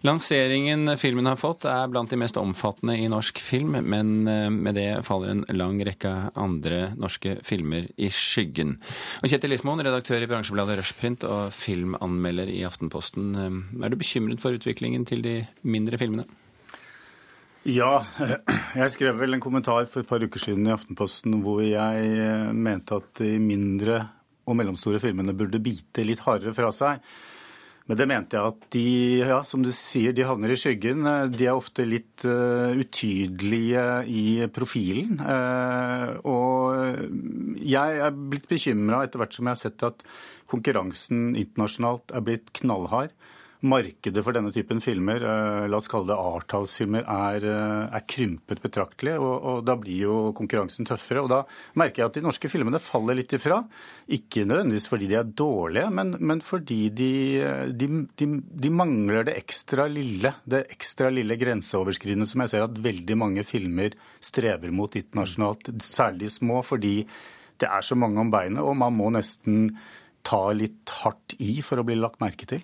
Lanseringen 0.04 0.92
filmen 1.00 1.30
har 1.32 1.40
fått 1.40 1.70
er 1.72 1.88
blant 1.88 2.12
de 2.12 2.20
mest 2.20 2.40
omfattende 2.42 2.98
i 3.00 3.08
norsk 3.08 3.40
film, 3.40 3.80
men 3.80 4.28
eh, 4.28 4.50
med 4.52 4.76
det 4.76 4.90
faller 5.08 5.32
en 5.32 5.46
lang 5.56 5.80
rekke 5.88 6.14
andre 6.36 6.98
norske 7.00 7.38
filmer 7.48 7.88
i 7.96 8.12
skyggen. 8.12 8.76
Og 9.24 9.32
Kjetil 9.32 9.56
Lismoen, 9.56 9.86
redaktør 9.88 10.20
i 10.20 10.28
bransjebladet 10.28 10.82
Rushprint 10.82 11.24
og 11.30 11.56
filmanmelder 11.56 12.52
i 12.52 12.66
Aftenposten. 12.68 13.32
eh, 13.40 13.86
Er 13.86 13.94
du 13.94 14.00
bekymret 14.04 14.44
for 14.44 14.52
utviklingen 14.60 15.08
til 15.08 15.13
til 15.14 15.24
de 15.26 15.36
mindre 15.64 16.00
filmene? 16.02 16.26
Ja, 17.64 18.04
jeg 18.82 18.92
skrev 18.92 19.22
vel 19.22 19.38
en 19.38 19.44
kommentar 19.44 19.86
for 19.88 20.04
et 20.04 20.10
par 20.10 20.24
uker 20.24 20.42
siden 20.42 20.68
i 20.68 20.74
Aftenposten 20.74 21.38
hvor 21.46 21.62
jeg 21.64 22.10
eh, 22.20 22.50
mente 22.52 23.00
at 23.00 23.22
de 23.22 23.38
mindre 23.40 24.02
og 24.44 24.58
mellomstore 24.60 25.00
filmene 25.00 25.36
burde 25.38 25.62
bite 25.64 26.04
litt 26.04 26.24
hardere 26.26 26.52
fra 26.56 26.74
seg. 26.76 27.00
Men 27.88 28.00
det 28.00 28.08
mente 28.08 28.36
jeg 28.36 28.52
at 28.52 28.66
de, 28.76 28.84
ja, 29.28 29.38
som 29.48 29.64
du 29.64 29.70
sier, 29.76 30.12
de 30.16 30.24
havner 30.28 30.54
i 30.54 30.58
skyggen. 30.60 31.04
De 31.32 31.48
er 31.48 31.56
ofte 31.56 31.84
litt 31.84 32.24
uh, 32.24 32.72
utydelige 32.80 33.84
i 34.08 34.24
profilen. 34.56 35.20
Uh, 35.20 36.14
og 36.32 37.60
jeg 37.60 38.04
er 38.08 38.16
blitt 38.16 38.48
bekymra 38.52 39.02
etter 39.04 39.20
hvert 39.20 39.36
som 39.36 39.50
jeg 39.50 39.58
har 39.58 39.62
sett 39.66 39.84
at 39.88 40.06
konkurransen 40.52 41.34
internasjonalt 41.40 42.16
er 42.16 42.24
blitt 42.24 42.54
knallhard 42.62 43.12
markedet 43.64 44.22
for 44.26 44.36
denne 44.36 44.52
typen 44.54 44.82
filmer, 44.84 45.24
eh, 45.24 45.68
la 45.72 45.78
oss 45.80 45.88
kalle 45.92 46.10
det 46.10 46.18
Arthouse-filmer, 46.20 47.06
er, 47.08 47.46
eh, 47.48 47.96
er, 47.96 48.04
krympet 48.08 48.62
betraktelig. 48.62 49.16
Og, 49.20 49.36
og, 49.40 49.66
da 49.66 49.76
blir 49.80 50.04
jo 50.04 50.16
konkurransen 50.36 50.88
tøffere. 50.88 51.24
Og 51.24 51.30
da 51.32 51.42
merker 51.80 52.04
jeg 52.04 52.10
at 52.10 52.20
de 52.20 52.26
norske 52.26 52.52
filmene 52.52 52.82
faller 52.84 53.18
litt 53.20 53.34
ifra. 53.34 53.62
Ikke 54.12 54.46
nødvendigvis 54.46 54.90
fordi 54.92 55.10
de 55.12 55.20
er 55.20 55.32
dårlige, 55.44 55.90
men, 55.96 56.16
men 56.20 56.44
fordi 56.44 56.82
de, 56.90 57.12
de, 57.72 57.90
de, 58.20 58.30
de, 58.68 58.74
mangler 58.74 59.30
det 59.30 59.38
ekstra 59.40 59.88
lille. 59.92 60.36
Det 60.44 60.66
ekstra 60.74 61.12
lille 61.14 61.40
grenseoverskridende 61.40 62.28
som 62.30 62.44
jeg 62.44 62.54
ser 62.54 62.68
at 62.68 62.84
veldig 62.84 63.20
mange 63.20 63.48
filmer 63.48 63.96
strever 64.20 64.76
mot 64.76 65.00
internasjonalt. 65.00 65.72
Særlig 65.84 66.34
små, 66.36 66.62
fordi 66.66 67.00
det 67.62 67.70
er 67.70 67.84
så 67.86 67.96
mange 67.96 68.20
om 68.20 68.32
beinet, 68.34 68.64
og 68.64 68.76
man 68.76 68.96
må 68.98 69.12
nesten 69.14 69.70
ta 70.24 70.50
litt 70.56 70.92
hardt 71.04 71.36
i 71.44 71.60
for 71.64 71.80
å 71.80 71.86
bli 71.88 71.96
lagt 72.00 72.22
merke 72.24 72.48
til. 72.50 72.64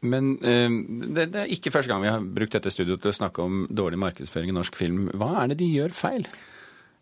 Men 0.00 0.32
eh, 0.40 0.70
det, 1.12 1.26
det, 1.34 1.42
er 1.42 1.52
ikke 1.52 1.72
første 1.74 1.92
gang 1.92 2.04
vi 2.04 2.12
har 2.12 2.24
brukt 2.24 2.54
dette 2.56 2.72
studioet 2.72 3.02
til 3.04 3.12
å 3.12 3.18
snakke 3.18 3.44
om 3.44 3.66
dårlig 3.68 4.00
markedsføring 4.00 4.52
i 4.52 4.56
norsk 4.56 4.78
film. 4.78 5.08
Hva 5.12 5.34
er 5.42 5.52
det 5.52 5.60
de 5.60 5.68
gjør 5.74 5.92
feil? 5.96 6.28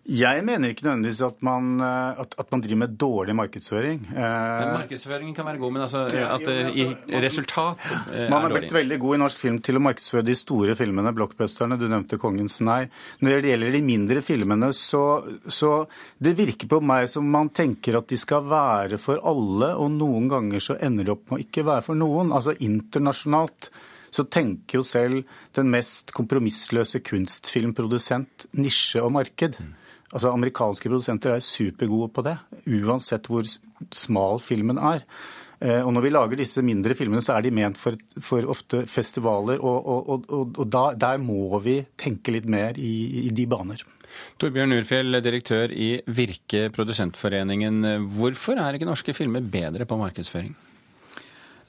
Jeg 0.08 0.40
mener 0.40 0.72
ikke 0.72 0.86
nødvendigvis 0.86 1.18
at 1.26 1.42
man, 1.44 1.82
eh, 1.84 2.20
at, 2.22 2.32
at 2.40 2.52
man 2.54 2.62
driver 2.64 2.80
med 2.80 2.94
dårlig 2.96 3.34
markedsføring. 3.36 3.98
Men 4.08 4.22
eh, 4.24 4.70
markedsføringen 4.78 5.34
kan 5.36 5.44
være 5.44 5.60
god, 5.60 5.72
men 5.74 5.82
altså, 5.84 6.04
at 6.08 6.44
det 6.46 6.54
i 6.80 6.86
resultat 7.20 7.82
er 7.90 7.98
dårlig. 8.06 8.30
Man 8.32 8.46
har 8.46 8.54
blitt 8.54 8.72
veldig 8.72 8.98
god 9.02 9.16
i 9.16 9.18
norsk 9.20 9.42
film 9.42 9.58
til 9.60 9.76
å 9.76 9.82
markedsføre 9.84 10.24
de 10.24 10.36
store 10.38 10.76
filmene, 10.78 11.12
blockbusterne. 11.12 11.76
Du 11.76 11.84
nevnte 11.92 12.16
'Kongens 12.16 12.56
nei'. 12.64 12.88
Når 13.20 13.44
det 13.44 13.52
gjelder 13.52 13.76
de 13.76 13.82
mindre 13.84 14.22
filmene, 14.24 14.70
så, 14.72 15.02
så 15.44 15.72
det 16.16 16.32
virker 16.38 16.70
på 16.72 16.80
meg 16.80 17.04
som 17.12 17.28
man 17.28 17.52
tenker 17.52 17.98
at 18.00 18.08
de 18.08 18.16
skal 18.16 18.46
være 18.48 18.96
for 19.02 19.20
alle, 19.20 19.74
og 19.76 19.92
noen 19.92 20.30
ganger 20.32 20.64
så 20.70 20.78
ender 20.80 21.04
de 21.04 21.12
opp 21.12 21.28
med 21.28 21.36
å 21.36 21.44
ikke 21.44 21.66
være 21.68 21.84
for 21.84 22.00
noen. 22.00 22.32
Altså 22.32 22.56
internasjonalt 22.56 23.68
så 24.08 24.24
tenker 24.24 24.80
jo 24.80 24.86
selv 24.88 25.28
den 25.52 25.68
mest 25.68 26.14
kompromissløse 26.16 27.02
kunstfilmprodusent 27.04 28.48
nisje 28.56 29.04
og 29.04 29.12
marked. 29.18 29.60
Mm. 29.60 29.74
Altså, 30.08 30.32
Amerikanske 30.32 30.88
produsenter 30.88 31.34
er 31.34 31.44
supergode 31.44 32.08
på 32.16 32.24
det, 32.24 32.38
uansett 32.80 33.28
hvor 33.28 33.44
smal 33.94 34.40
filmen 34.40 34.80
er. 34.80 35.04
Eh, 35.58 35.82
og 35.82 35.90
når 35.92 36.04
vi 36.04 36.12
lager 36.14 36.40
disse 36.40 36.62
mindre 36.64 36.94
filmene, 36.96 37.22
så 37.24 37.36
er 37.36 37.44
de 37.44 37.52
ment 37.54 37.78
for, 37.80 37.98
for 38.22 38.46
ofte 38.48 38.84
festivaler, 38.88 39.60
og, 39.60 39.78
og, 39.90 40.26
og, 40.30 40.54
og 40.62 40.70
da, 40.70 40.84
der 40.96 41.20
må 41.22 41.58
vi 41.64 41.80
tenke 41.98 42.34
litt 42.34 42.48
mer 42.48 42.78
i, 42.78 43.26
i 43.26 43.32
de 43.34 43.46
baner. 43.50 43.82
Torbjørn 44.40 44.72
Urfjell, 44.78 45.18
direktør 45.22 45.74
i 45.74 45.90
Virke 46.16 46.68
Produsentforeningen. 46.74 47.84
Hvorfor 48.16 48.56
er 48.62 48.78
ikke 48.78 48.88
norske 48.88 49.12
filmer 49.14 49.44
bedre 49.44 49.84
på 49.86 49.98
markedsføring? 50.00 50.56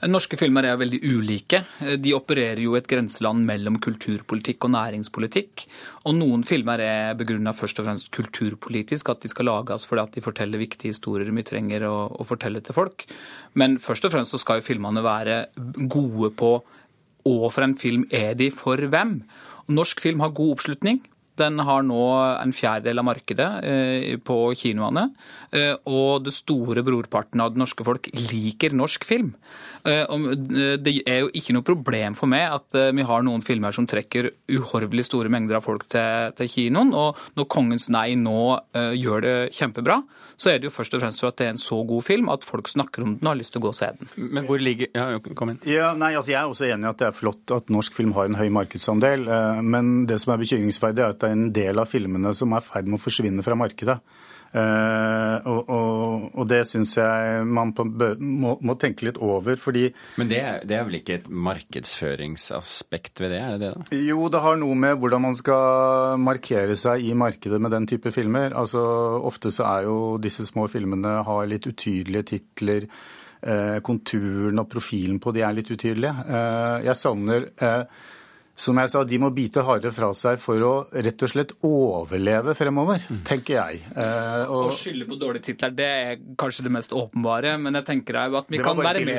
Norske 0.08 0.38
filmer 0.40 0.64
er 0.64 0.78
veldig 0.80 1.00
ulike. 1.04 1.60
De 2.00 2.14
opererer 2.16 2.62
jo 2.64 2.78
et 2.78 2.88
grenseland 2.88 3.44
mellom 3.44 3.82
kulturpolitikk 3.84 4.64
og 4.64 4.72
næringspolitikk. 4.72 5.66
Og 6.08 6.16
noen 6.16 6.46
filmer 6.48 6.80
er 6.80 7.18
begrunna 7.20 7.52
først 7.52 7.82
og 7.82 7.90
fremst 7.90 8.12
kulturpolitisk, 8.16 9.12
at 9.12 9.26
de 9.26 9.32
skal 9.32 9.50
lages 9.52 9.84
fordi 9.90 10.06
at 10.06 10.16
de 10.16 10.24
forteller 10.24 10.62
viktige 10.62 10.94
historier 10.94 11.28
vi 11.36 11.44
trenger 11.44 11.84
å, 11.90 11.96
å, 12.16 12.24
fortelle 12.24 12.64
til 12.64 12.78
folk. 12.78 13.04
Men 13.60 13.76
først 13.76 14.08
og 14.08 14.16
fremst 14.16 14.32
så 14.32 14.40
skal 14.40 14.62
jo 14.62 14.70
filmene 14.70 15.04
være 15.04 15.42
gode 15.92 16.32
på 16.32 16.56
hva 17.28 17.50
for 17.52 17.68
en 17.68 17.76
film 17.78 18.08
er 18.16 18.38
de 18.40 18.48
for 18.56 18.80
hvem. 18.80 19.18
Norsk 19.68 20.00
film 20.00 20.24
har 20.24 20.32
god 20.32 20.56
oppslutning. 20.56 21.04
Den 21.40 21.60
har 21.66 21.84
nå 21.86 22.04
en 22.40 22.54
fjerdedel 22.56 23.02
av 23.02 23.08
markedet 23.08 23.50
eh, 23.66 24.18
på 24.24 24.38
kinoene. 24.60 25.10
Eh, 25.56 25.76
og 25.90 26.26
det 26.26 26.34
store 26.36 26.84
brorparten 26.86 27.42
av 27.44 27.54
det 27.54 27.62
norske 27.62 27.86
folk 27.88 28.10
liker 28.30 28.76
norsk 28.78 29.08
film. 29.08 29.32
Eh, 29.88 30.16
det 30.80 30.96
er 31.06 31.24
jo 31.24 31.32
ikke 31.36 31.56
noe 31.56 31.68
problem 31.68 32.18
for 32.18 32.32
meg 32.32 32.48
at 32.60 32.78
vi 32.96 33.06
har 33.06 33.24
noen 33.26 33.44
filmer 33.46 33.74
som 33.76 33.88
trekker 33.90 34.32
uhorvelig 34.52 35.08
store 35.08 35.32
mengder 35.32 35.60
av 35.60 35.66
folk 35.66 35.88
til, 35.92 36.34
til 36.38 36.52
kinoen. 36.52 36.94
Og 36.96 37.18
når 37.38 37.48
'Kongens 37.50 37.90
nei' 37.90 38.18
nå 38.20 38.60
gjør 38.74 39.24
det 39.26 39.36
kjempebra, 39.56 40.02
så 40.40 40.54
er 40.54 40.60
det 40.60 40.70
jo 40.70 40.74
først 40.76 40.96
og 40.96 41.02
fremst 41.04 41.24
for 41.24 41.32
at 41.32 41.40
det 41.40 41.48
er 41.48 41.54
en 41.56 41.62
så 41.62 41.80
god 41.88 42.06
film 42.06 42.30
at 42.32 42.46
folk 42.48 42.70
snakker 42.70 43.04
om 43.04 43.16
den 43.18 43.28
og 43.28 43.34
har 43.34 43.40
lyst 43.40 43.54
til 43.56 43.62
å 43.62 43.66
gå 43.68 43.72
og 43.74 43.78
se 43.78 43.90
den. 43.98 44.12
Men 44.36 44.48
hvor 44.48 44.62
ligger 44.62 44.88
Ja, 44.96 45.08
kom 45.36 45.52
inn. 45.52 45.60
Ja, 45.68 45.92
nei, 45.98 46.14
altså 46.16 46.32
Jeg 46.32 46.42
er 46.42 46.52
også 46.52 46.68
enig 46.70 46.88
i 46.88 46.92
at 46.92 47.02
det 47.02 47.08
er 47.10 47.16
flott 47.18 47.54
at 47.56 47.72
norsk 47.74 47.96
film 47.96 48.14
har 48.18 48.30
en 48.30 48.38
høy 48.40 48.50
markedsandel. 48.54 49.28
Men 49.64 50.06
det 50.10 50.20
som 50.24 50.34
er 50.34 50.42
bekymringsverdig, 50.42 51.04
er 51.04 51.16
at 51.16 51.22
det 51.22 51.29
er 51.29 51.29
en 51.32 51.48
del 51.56 51.82
av 51.82 51.90
filmene 51.90 52.34
som 52.38 52.54
er 52.56 52.64
i 52.64 52.70
ferd 52.70 52.90
med 52.90 53.00
å 53.00 53.04
forsvinne 53.04 53.46
fra 53.46 53.58
markedet. 53.60 54.00
Uh, 54.50 55.36
og, 55.46 55.68
og, 55.70 56.24
og, 56.34 56.46
det 56.50 56.64
syns 56.66 56.96
jeg 56.98 57.44
man 57.46 57.70
må, 57.78 58.56
må, 58.66 58.74
tenke 58.82 59.06
litt 59.06 59.20
over, 59.22 59.60
fordi 59.62 59.92
Men 60.18 60.32
det 60.32 60.40
er, 60.42 60.64
det 60.66 60.74
er, 60.74 60.88
vel 60.88 60.98
ikke 60.98 61.20
et 61.20 61.28
markedsføringsaspekt 61.30 63.22
ved 63.22 63.36
det, 63.36 63.44
er 63.46 63.54
det 63.54 63.60
det? 63.62 63.70
da? 63.76 64.00
Jo, 64.08 64.26
det 64.34 64.42
har 64.42 64.58
noe 64.58 64.80
med 64.82 64.98
hvordan 64.98 65.26
man 65.28 65.38
skal 65.38 66.18
markere 66.24 66.74
seg 66.80 67.06
i 67.06 67.14
markedet 67.14 67.62
med 67.62 67.76
den 67.78 67.86
type 67.90 68.10
filmer. 68.16 68.58
Altså, 68.58 68.82
Ofte 69.30 69.54
så 69.54 69.68
er 69.70 69.86
jo 69.92 70.18
disse 70.22 70.48
små 70.50 70.66
filmene 70.72 71.20
har 71.28 71.50
litt 71.50 71.70
utydelige 71.70 72.32
titler. 72.34 72.90
Uh, 73.40 73.78
konturen 73.86 74.60
og 74.60 74.66
profilen 74.68 75.22
på 75.22 75.32
de 75.32 75.46
er 75.46 75.54
litt 75.56 75.70
utydelige. 75.70 76.26
Uh, 76.26 76.82
jeg 76.90 76.98
savner 76.98 77.52
som 78.60 78.80
jeg 78.82 78.92
sa, 78.92 79.04
de 79.08 79.20
må 79.22 79.30
bite 79.32 79.64
hardere 79.64 79.94
fra 79.96 80.10
seg 80.18 80.40
for 80.42 80.64
å 80.68 80.72
rett 80.92 81.24
og 81.24 81.32
slett 81.32 81.54
overleve 81.66 82.56
fremover, 82.58 83.06
mm. 83.08 83.22
tenker 83.28 83.56
jeg. 83.56 83.80
Eh, 83.94 84.52
og... 84.52 84.68
Å 84.68 84.76
skylde 84.76 85.08
på 85.08 85.18
dårlige 85.22 85.48
titler, 85.48 85.72
det 85.78 85.88
er 85.88 86.20
kanskje 86.40 86.66
det 86.68 86.74
mest 86.76 86.96
åpenbare, 86.98 87.56
men 87.62 87.80
jeg 87.80 87.88
tenker 87.88 88.20
jo 88.20 88.40
at 88.42 88.52
vi 88.52 88.60
kan 88.64 88.76
være 88.80 89.06
med 89.08 89.16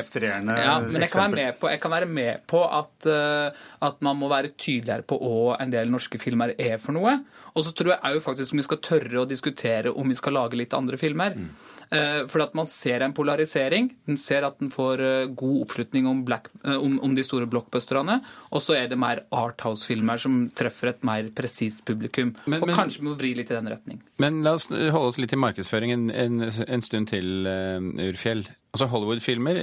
ja, 0.61 0.77
men 0.85 1.07
jeg 1.07 1.13
kan 1.13 1.33
være 1.33 1.39
med 1.39 1.61
på, 1.61 1.73
kan 1.81 1.95
være 1.95 2.11
med 2.11 2.45
på 2.51 2.63
at, 2.67 2.95
uh, 3.09 3.65
at, 3.89 4.01
man 4.05 4.19
må 4.21 4.29
være 4.33 4.53
tydeligere 4.57 5.07
på 5.09 5.17
hva 5.21 5.57
en 5.63 5.73
del 5.73 5.91
norske 5.93 6.21
filmer 6.21 6.53
er 6.59 6.77
for 6.83 6.97
noe. 6.97 7.17
Og 7.57 7.65
så 7.67 7.73
tror 7.77 7.95
jeg 7.95 8.17
òg 8.17 8.23
faktisk 8.25 8.59
vi 8.59 8.67
skal 8.67 8.81
tørre 8.85 9.23
å 9.23 9.29
diskutere 9.29 9.93
om 9.93 10.13
vi 10.13 10.19
skal 10.19 10.37
lage 10.37 10.59
litt 10.61 10.77
andre 10.77 11.01
filmer. 11.01 11.37
Mm. 11.37 11.51
Uh, 11.91 12.23
for 12.31 12.39
at 12.45 12.53
man 12.55 12.69
ser 12.71 13.03
en 13.03 13.11
polarisering. 13.11 13.89
Den 14.07 14.19
ser 14.21 14.45
at 14.47 14.61
den 14.63 14.69
får 14.71 15.01
uh, 15.03 15.31
god 15.35 15.65
oppslutning 15.65 16.07
om, 16.07 16.21
black, 16.23 16.47
om, 16.63 17.01
om 17.03 17.17
de 17.17 17.25
store 17.27 17.49
blockbusterne, 17.51 18.21
og 18.55 18.63
så 18.63 18.77
er 18.79 18.91
det 18.93 18.99
mer 19.01 19.25
Arthouse-filmer 19.35 20.21
som 20.23 20.37
treffer 20.55 20.93
et 20.93 21.03
mer 21.07 21.27
presist 21.35 21.83
publikum. 21.89 22.31
Men, 22.47 22.63
og 22.63 22.71
kanskje 22.77 23.03
må 23.03 23.17
vri 23.19 23.33
litt 23.35 23.51
i 23.51 23.57
den 23.57 23.71
retning. 23.73 23.99
Men 24.23 24.39
la 24.47 24.53
oss 24.55 24.69
holde 24.71 25.09
oss 25.09 25.19
litt 25.19 25.35
i 25.35 25.41
markedsføring 25.43 25.95
en, 25.97 26.05
en, 26.15 26.45
en 26.47 26.85
stund 26.87 27.11
til, 27.11 27.49
Urfjell. 27.51 28.45
Altså 28.71 28.87
Hollywood-filmer, 28.93 29.59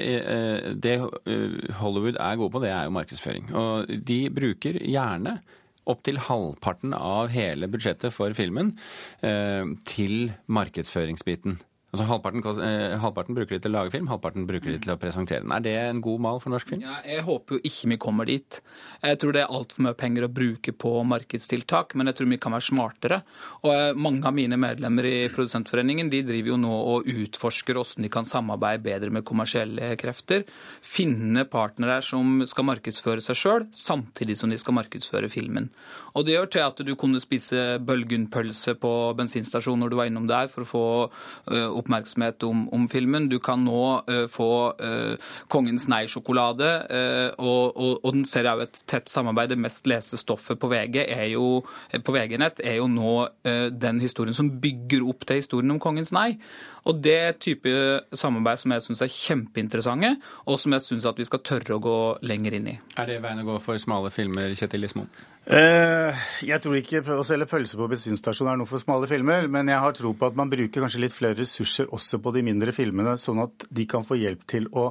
det 0.84 0.98
Hollywood 1.80 2.20
er 2.20 2.42
gode 2.42 2.56
på, 2.58 2.64
det 2.66 2.74
er 2.74 2.90
jo 2.90 2.96
markedsføring. 2.98 3.48
Og 3.56 3.96
de 4.10 4.20
bruker 4.36 4.82
gjerne 4.84 5.38
opptil 5.88 6.20
halvparten 6.28 6.92
av 6.98 7.32
hele 7.32 7.72
budsjettet 7.72 8.12
for 8.12 8.36
filmen 8.36 8.76
til 9.88 10.28
markedsføringsbiten. 10.52 11.60
Altså 11.88 12.04
halvparten, 12.04 12.44
eh, 12.60 12.98
halvparten, 13.00 13.36
bruker 13.38 13.56
de 13.56 13.62
til 13.64 13.72
å 13.72 13.78
lage 13.78 13.94
film, 13.94 14.10
halvparten 14.12 14.44
bruker 14.44 14.74
de 14.74 14.80
til 14.84 14.92
å 14.92 14.98
presentere 15.00 15.40
den. 15.46 15.54
Er 15.56 15.62
det 15.64 15.76
en 15.80 16.02
god 16.04 16.20
mal 16.20 16.40
for 16.44 16.52
norsk 16.52 16.68
film? 16.68 16.82
Ja, 16.84 16.98
jeg 17.08 17.24
håper 17.24 17.56
jo 17.56 17.62
ikke 17.64 17.88
vi 17.94 17.98
kommer 18.04 18.28
dit. 18.28 18.60
Jeg 19.02 19.20
tror 19.22 19.32
det 19.32 19.42
er 19.46 19.54
altfor 19.56 19.86
mye 19.86 19.96
penger 19.96 20.28
å 20.28 20.34
bruke 20.34 20.74
på 20.76 20.92
markedstiltak, 21.08 21.96
men 21.96 22.12
jeg 22.12 22.18
tror 22.20 22.28
vi 22.28 22.40
kan 22.44 22.52
være 22.52 22.68
smartere. 22.68 23.22
Og 23.64 23.72
eh, 23.72 23.94
mange 23.96 24.28
av 24.28 24.36
mine 24.36 24.60
medlemmer 24.60 25.08
i 25.08 25.30
Produsentforeningen 25.32 26.12
de 26.12 26.22
driver 26.28 26.52
jo 26.52 26.58
nå 26.60 26.74
og 26.98 27.08
utforsker 27.08 27.80
hvordan 27.80 28.04
de 28.04 28.12
kan 28.12 28.28
samarbeide 28.28 28.84
bedre 28.84 29.10
med 29.10 29.24
kommersielle 29.24 29.94
krefter. 29.96 30.44
Finne 30.84 31.48
partnere 31.48 32.02
som 32.04 32.44
skal 32.52 32.68
markedsføre 32.68 33.24
seg 33.24 33.40
sjøl, 33.40 33.70
samtidig 33.72 34.36
som 34.36 34.52
de 34.52 34.60
skal 34.60 34.76
markedsføre 34.76 35.32
filmen. 35.32 35.72
Og 36.20 36.28
det 36.28 36.36
gjør 36.36 36.52
til 36.52 36.68
at 36.68 36.84
du 36.84 36.94
kunne 37.00 37.24
spise 37.24 37.80
bølgunpølse 37.88 38.76
på 38.76 38.94
bensinstasjonen 39.16 39.86
når 39.86 39.96
du 39.96 40.00
var 40.04 40.12
innom 40.12 40.28
der 40.28 40.52
for 40.52 40.68
å 40.68 40.72
få 40.76 40.86
uh, 41.08 41.78
oppmerksomhet 41.88 42.44
om, 42.48 42.68
om 42.76 42.86
filmen. 42.92 43.30
Du 43.32 43.40
kan 43.44 43.64
nå 43.66 43.82
uh, 44.06 44.26
få 44.32 44.52
uh, 44.78 45.34
Kongens 45.52 45.88
nei-sjokolade, 45.90 46.68
og, 47.38 47.78
og, 47.78 47.92
og, 48.04 48.12
den 48.14 48.26
ser 48.28 48.48
jeg 48.48 48.60
jo 48.60 48.66
et 48.66 48.80
tett 48.90 49.10
samarbeid. 49.10 49.52
Det 49.54 49.60
mest 49.62 49.88
leste 49.90 50.20
stoffet 50.20 50.60
på 50.60 50.70
VG 50.72 51.00
er 51.04 51.26
jo, 51.32 51.62
på 52.04 52.16
VG-nett 52.16 52.60
er 52.66 52.78
jo 52.80 52.88
nå 52.92 53.14
den 53.72 54.02
historien 54.04 54.36
som 54.36 54.50
bygger 54.62 55.06
opp 55.08 55.26
til 55.28 55.40
historien 55.42 55.74
om 55.74 55.80
Kongens 55.82 56.12
nei. 56.16 56.36
Og 56.88 57.00
det 57.04 57.40
type 57.44 57.72
samarbeid 58.16 58.62
som 58.62 58.76
jeg 58.76 58.86
syns 58.86 59.04
er 59.04 59.14
kjempeinteressante, 59.14 60.14
og 60.48 60.60
som 60.62 60.76
jeg 60.76 60.86
syns 60.86 61.08
at 61.10 61.20
vi 61.20 61.28
skal 61.28 61.44
tørre 61.46 61.78
å 61.78 61.84
gå 61.84 61.98
lenger 62.28 62.60
inn 62.60 62.72
i. 62.74 62.78
Er 63.00 63.10
det 63.10 63.22
veien 63.24 63.44
å 63.44 63.48
gå 63.48 63.58
for 63.64 63.80
smale 63.82 64.12
filmer, 64.14 64.54
Kjetil 64.58 64.86
Lismoen? 64.86 65.12
jeg 65.48 66.60
tror 66.60 66.74
ikke 66.76 67.00
å 67.16 67.24
selge 67.24 67.46
pølse 67.48 67.78
på 67.80 67.86
bensinstasjon 67.88 68.50
er 68.52 68.58
noe 68.60 68.68
for 68.68 68.84
smale 68.84 69.08
filmer, 69.08 69.46
men 69.48 69.70
jeg 69.72 69.80
har 69.80 69.94
tro 69.96 70.12
på 70.12 70.28
at 70.28 70.36
man 70.36 70.50
bruker 70.52 70.84
kanskje 70.84 71.00
litt 71.06 71.16
flere 71.16 71.46
ressurser 71.68 71.94
også 71.94 72.22
på 72.24 72.34
de 72.36 72.44
mindre 72.48 72.74
filmene, 72.76 73.18
sånn 73.20 73.44
at 73.44 73.68
de 73.70 73.86
kan 73.90 74.06
få 74.08 74.18
hjelp 74.20 74.48
til 74.50 74.68
å 74.72 74.90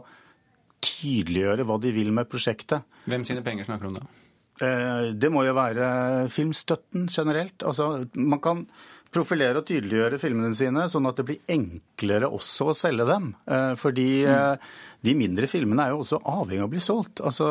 tydeliggjøre 0.84 1.64
hva 1.66 1.80
de 1.80 1.92
vil 1.94 2.12
med 2.14 2.28
prosjektet. 2.30 2.84
Hvem 3.08 3.24
sine 3.26 3.42
penger 3.42 3.66
snakker 3.66 3.88
du 3.88 3.94
om 3.94 3.98
da? 3.98 4.06
Det 5.12 5.28
må 5.28 5.42
jo 5.44 5.52
være 5.56 5.86
filmstøtten 6.32 7.10
generelt. 7.12 7.60
Altså, 7.66 8.06
man 8.16 8.40
kan 8.40 8.62
profilere 9.12 9.60
og 9.60 9.66
tydeliggjøre 9.68 10.20
filmene 10.20 10.56
sine, 10.56 10.86
sånn 10.88 11.08
at 11.08 11.18
det 11.18 11.26
blir 11.28 11.52
enklere 11.52 12.30
også 12.32 12.70
å 12.70 12.76
selge 12.76 13.04
dem. 13.08 13.30
Fordi 13.80 14.08
mm. 14.24 14.64
de 15.04 15.14
mindre 15.18 15.50
filmene 15.50 15.84
er 15.84 15.92
jo 15.92 16.00
også 16.04 16.22
avhengig 16.24 16.62
av 16.64 16.70
å 16.70 16.72
bli 16.72 16.82
solgt. 16.84 17.20
Altså, 17.20 17.46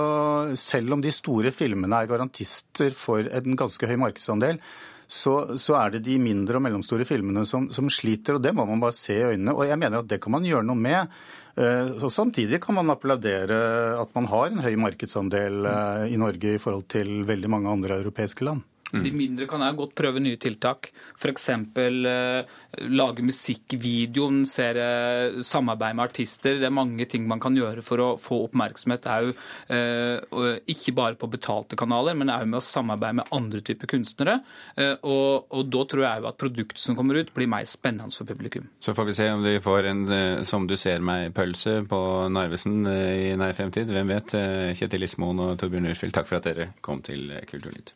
selv 0.58 0.98
om 0.98 1.06
de 1.06 1.14
store 1.14 1.54
filmene 1.54 2.02
er 2.02 2.10
garantister 2.10 2.98
for 2.98 3.30
en 3.30 3.58
ganske 3.60 3.90
høy 3.90 3.98
markedsandel, 4.02 4.62
så, 5.08 5.56
så, 5.60 5.78
er 5.80 5.96
det 5.96 6.06
de 6.08 6.18
mindre 6.22 6.60
og 6.60 6.66
mellomstore 6.66 7.08
filmene 7.08 7.46
som, 7.48 7.70
som, 7.74 7.90
sliter, 7.94 8.38
og 8.38 8.44
det 8.44 8.54
må 8.58 8.66
man 8.70 8.84
bare 8.84 8.96
se 8.98 9.18
i 9.18 9.26
øynene. 9.34 9.56
Og 9.56 9.68
jeg 9.70 9.80
mener 9.82 10.02
at 10.02 10.12
det 10.12 10.22
kan 10.24 10.36
man 10.36 10.48
gjøre 10.48 10.66
noe 10.66 10.80
med. 10.80 11.18
Så 11.56 12.10
Samtidig 12.12 12.60
kan 12.64 12.76
man 12.76 12.92
applaudere 12.92 13.60
at 14.02 14.10
man 14.18 14.26
har 14.28 14.50
en 14.50 14.64
høy 14.66 14.74
markedsandel 14.82 15.64
i 16.12 16.18
Norge 16.20 16.58
i 16.58 16.60
forhold 16.60 16.90
til 16.92 17.22
veldig 17.30 17.52
mange 17.54 17.72
andre 17.72 18.02
europeiske 18.02 18.44
land. 18.44 18.66
Mm. 18.94 19.02
De 19.04 19.12
mindre 19.12 19.48
kan 19.50 19.64
jeg 19.66 19.78
godt 19.80 19.96
prøve 19.98 20.22
nye 20.22 20.38
tiltak. 20.40 20.92
F.eks. 21.18 21.50
Eh, 21.50 22.54
lage 22.94 23.26
musikkvideoen, 23.26 24.44
serie, 24.50 25.44
samarbeid 25.44 25.98
med 25.98 26.06
artister. 26.06 26.60
Det 26.62 26.70
er 26.70 26.76
mange 26.76 27.08
ting 27.10 27.26
man 27.28 27.42
kan 27.44 27.58
gjøre 27.58 27.84
for 27.86 28.04
å 28.04 28.10
få 28.22 28.44
oppmerksomhet. 28.46 29.06
Det 29.06 29.16
er 29.16 29.26
jo 29.26 29.34
eh, 29.74 30.62
ikke 30.72 30.96
bare 30.98 31.20
på 31.20 31.30
betalte 31.34 31.80
kanaler, 31.80 32.18
men 32.18 32.34
òg 32.34 32.46
med 32.46 32.62
å 32.62 32.66
samarbeide 32.66 33.20
med 33.22 33.34
andre 33.36 33.64
typer 33.66 33.90
kunstnere. 33.96 34.40
Eh, 34.78 34.94
og, 35.02 35.50
og, 35.50 35.66
da 35.74 35.84
tror 35.90 36.06
jeg 36.06 36.22
jo 36.22 36.30
at 36.30 36.40
produktet 36.46 36.84
som 36.84 36.98
kommer 36.98 37.20
ut, 37.20 37.34
blir 37.36 37.50
mer 37.52 37.68
spennende 37.70 38.14
for 38.16 38.30
publikum. 38.30 38.70
Så 38.80 38.96
får 38.96 39.10
vi 39.10 39.18
se 39.18 39.30
om 39.34 39.44
vi 39.46 39.58
får 39.64 39.90
en 39.90 40.06
eh, 40.12 40.44
Som 40.46 40.68
du 40.70 40.76
ser 40.78 41.04
meg-pølse 41.06 41.82
på 41.90 42.00
Narvesen 42.32 42.86
eh, 42.92 43.32
i 43.32 43.36
nær 43.40 43.58
fremtid. 43.58 43.92
Hvem 43.92 44.14
vet? 44.14 44.38
Eh, 44.38 44.72
Kjetil 44.78 45.10
Ismoen 45.10 45.42
og 45.42 45.60
Torbjørn 45.60 45.92
Urfjell, 45.92 46.16
takk 46.16 46.30
for 46.30 46.40
at 46.40 46.50
dere 46.52 46.74
kom 46.86 47.04
til 47.06 47.32
Kulturnytt. 47.50 47.96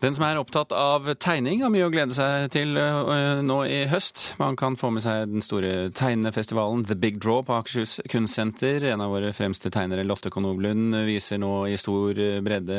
Den 0.00 0.14
som 0.16 0.24
er 0.24 0.38
opptatt 0.40 0.70
av 0.72 1.04
tegning, 1.20 1.60
har 1.60 1.68
mye 1.68 1.84
å 1.84 1.90
glede 1.92 2.14
seg 2.16 2.46
til 2.54 2.72
uh, 2.80 3.42
nå 3.44 3.58
i 3.68 3.82
høst. 3.90 4.30
Man 4.40 4.56
kan 4.56 4.78
få 4.80 4.88
med 4.96 5.04
seg 5.04 5.26
den 5.28 5.44
store 5.44 5.90
tegnefestivalen 5.92 6.86
The 6.88 6.96
Big 6.96 7.18
Draw 7.20 7.42
på 7.44 7.58
Akershus 7.58 7.98
kunstsenter. 8.08 8.86
En 8.88 9.04
av 9.04 9.12
våre 9.12 9.34
fremste 9.36 9.68
tegnere, 9.68 10.06
Lotte 10.08 10.32
Konoblund, 10.32 10.96
viser 11.04 11.36
nå 11.42 11.66
i 11.68 11.76
stor 11.76 12.16
bredde 12.40 12.78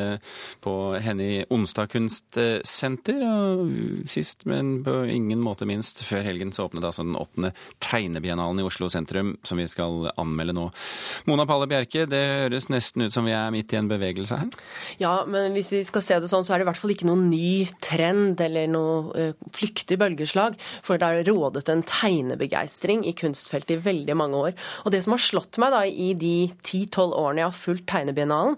på 0.66 0.74
henne 1.04 1.28
i 1.28 1.36
Onsdag 1.54 1.92
kunstsenter. 1.94 3.22
Og 3.22 3.70
sist, 4.10 4.42
men 4.50 4.80
på 4.82 4.96
ingen 5.06 5.44
måte 5.46 5.68
minst, 5.70 6.02
før 6.02 6.26
helgen 6.26 6.50
så 6.50 6.66
åpnet 6.66 6.88
altså 6.90 7.06
den 7.06 7.14
åttende 7.14 7.52
tegnebiennalen 7.86 8.64
i 8.64 8.66
Oslo 8.66 8.90
sentrum, 8.90 9.36
som 9.46 9.62
vi 9.62 9.68
skal 9.70 10.10
anmelde 10.16 10.56
nå. 10.58 10.66
Mona 11.30 11.46
Palle 11.46 11.70
Bjerke, 11.70 12.08
det 12.10 12.24
høres 12.48 12.66
nesten 12.72 13.06
ut 13.06 13.14
som 13.14 13.30
vi 13.30 13.38
er 13.38 13.54
midt 13.54 13.70
i 13.70 13.78
en 13.78 13.94
bevegelse 13.94 14.42
her? 14.42 14.50
Ja, 14.98 15.14
men 15.22 15.54
hvis 15.54 15.70
vi 15.70 15.84
skal 15.86 16.02
se 16.02 16.18
det 16.18 16.34
sånn, 16.34 16.42
så 16.42 16.56
er 16.56 16.58
det 16.58 16.66
i 16.66 16.72
hvert 16.72 16.82
fall 16.82 16.96
ikke 16.98 17.06
noe 17.06 17.11
noen 17.12 17.28
ny 17.30 17.68
trend 17.84 18.40
eller 18.42 18.68
noe 18.70 19.12
uh, 19.12 19.50
flyktig 19.54 19.98
bølgeslag. 20.00 20.56
For 20.84 20.98
det 20.98 21.08
har 21.08 21.28
rådet 21.28 21.68
en 21.70 21.84
tegnebegeistring 21.86 23.04
i 23.08 23.14
kunstfeltet 23.16 23.76
i 23.76 23.80
veldig 23.84 24.16
mange 24.18 24.42
år. 24.48 24.58
Og 24.84 24.94
det 24.94 25.02
som 25.04 25.16
har 25.16 25.22
slått 25.22 25.60
meg 25.62 25.74
da 25.74 25.84
i 25.86 26.12
de 26.18 26.50
ti-tolv 26.64 27.14
årene 27.18 27.44
jeg 27.44 27.50
har 27.50 27.58
fulgt 27.58 27.88
Tegnebiennalen, 27.92 28.54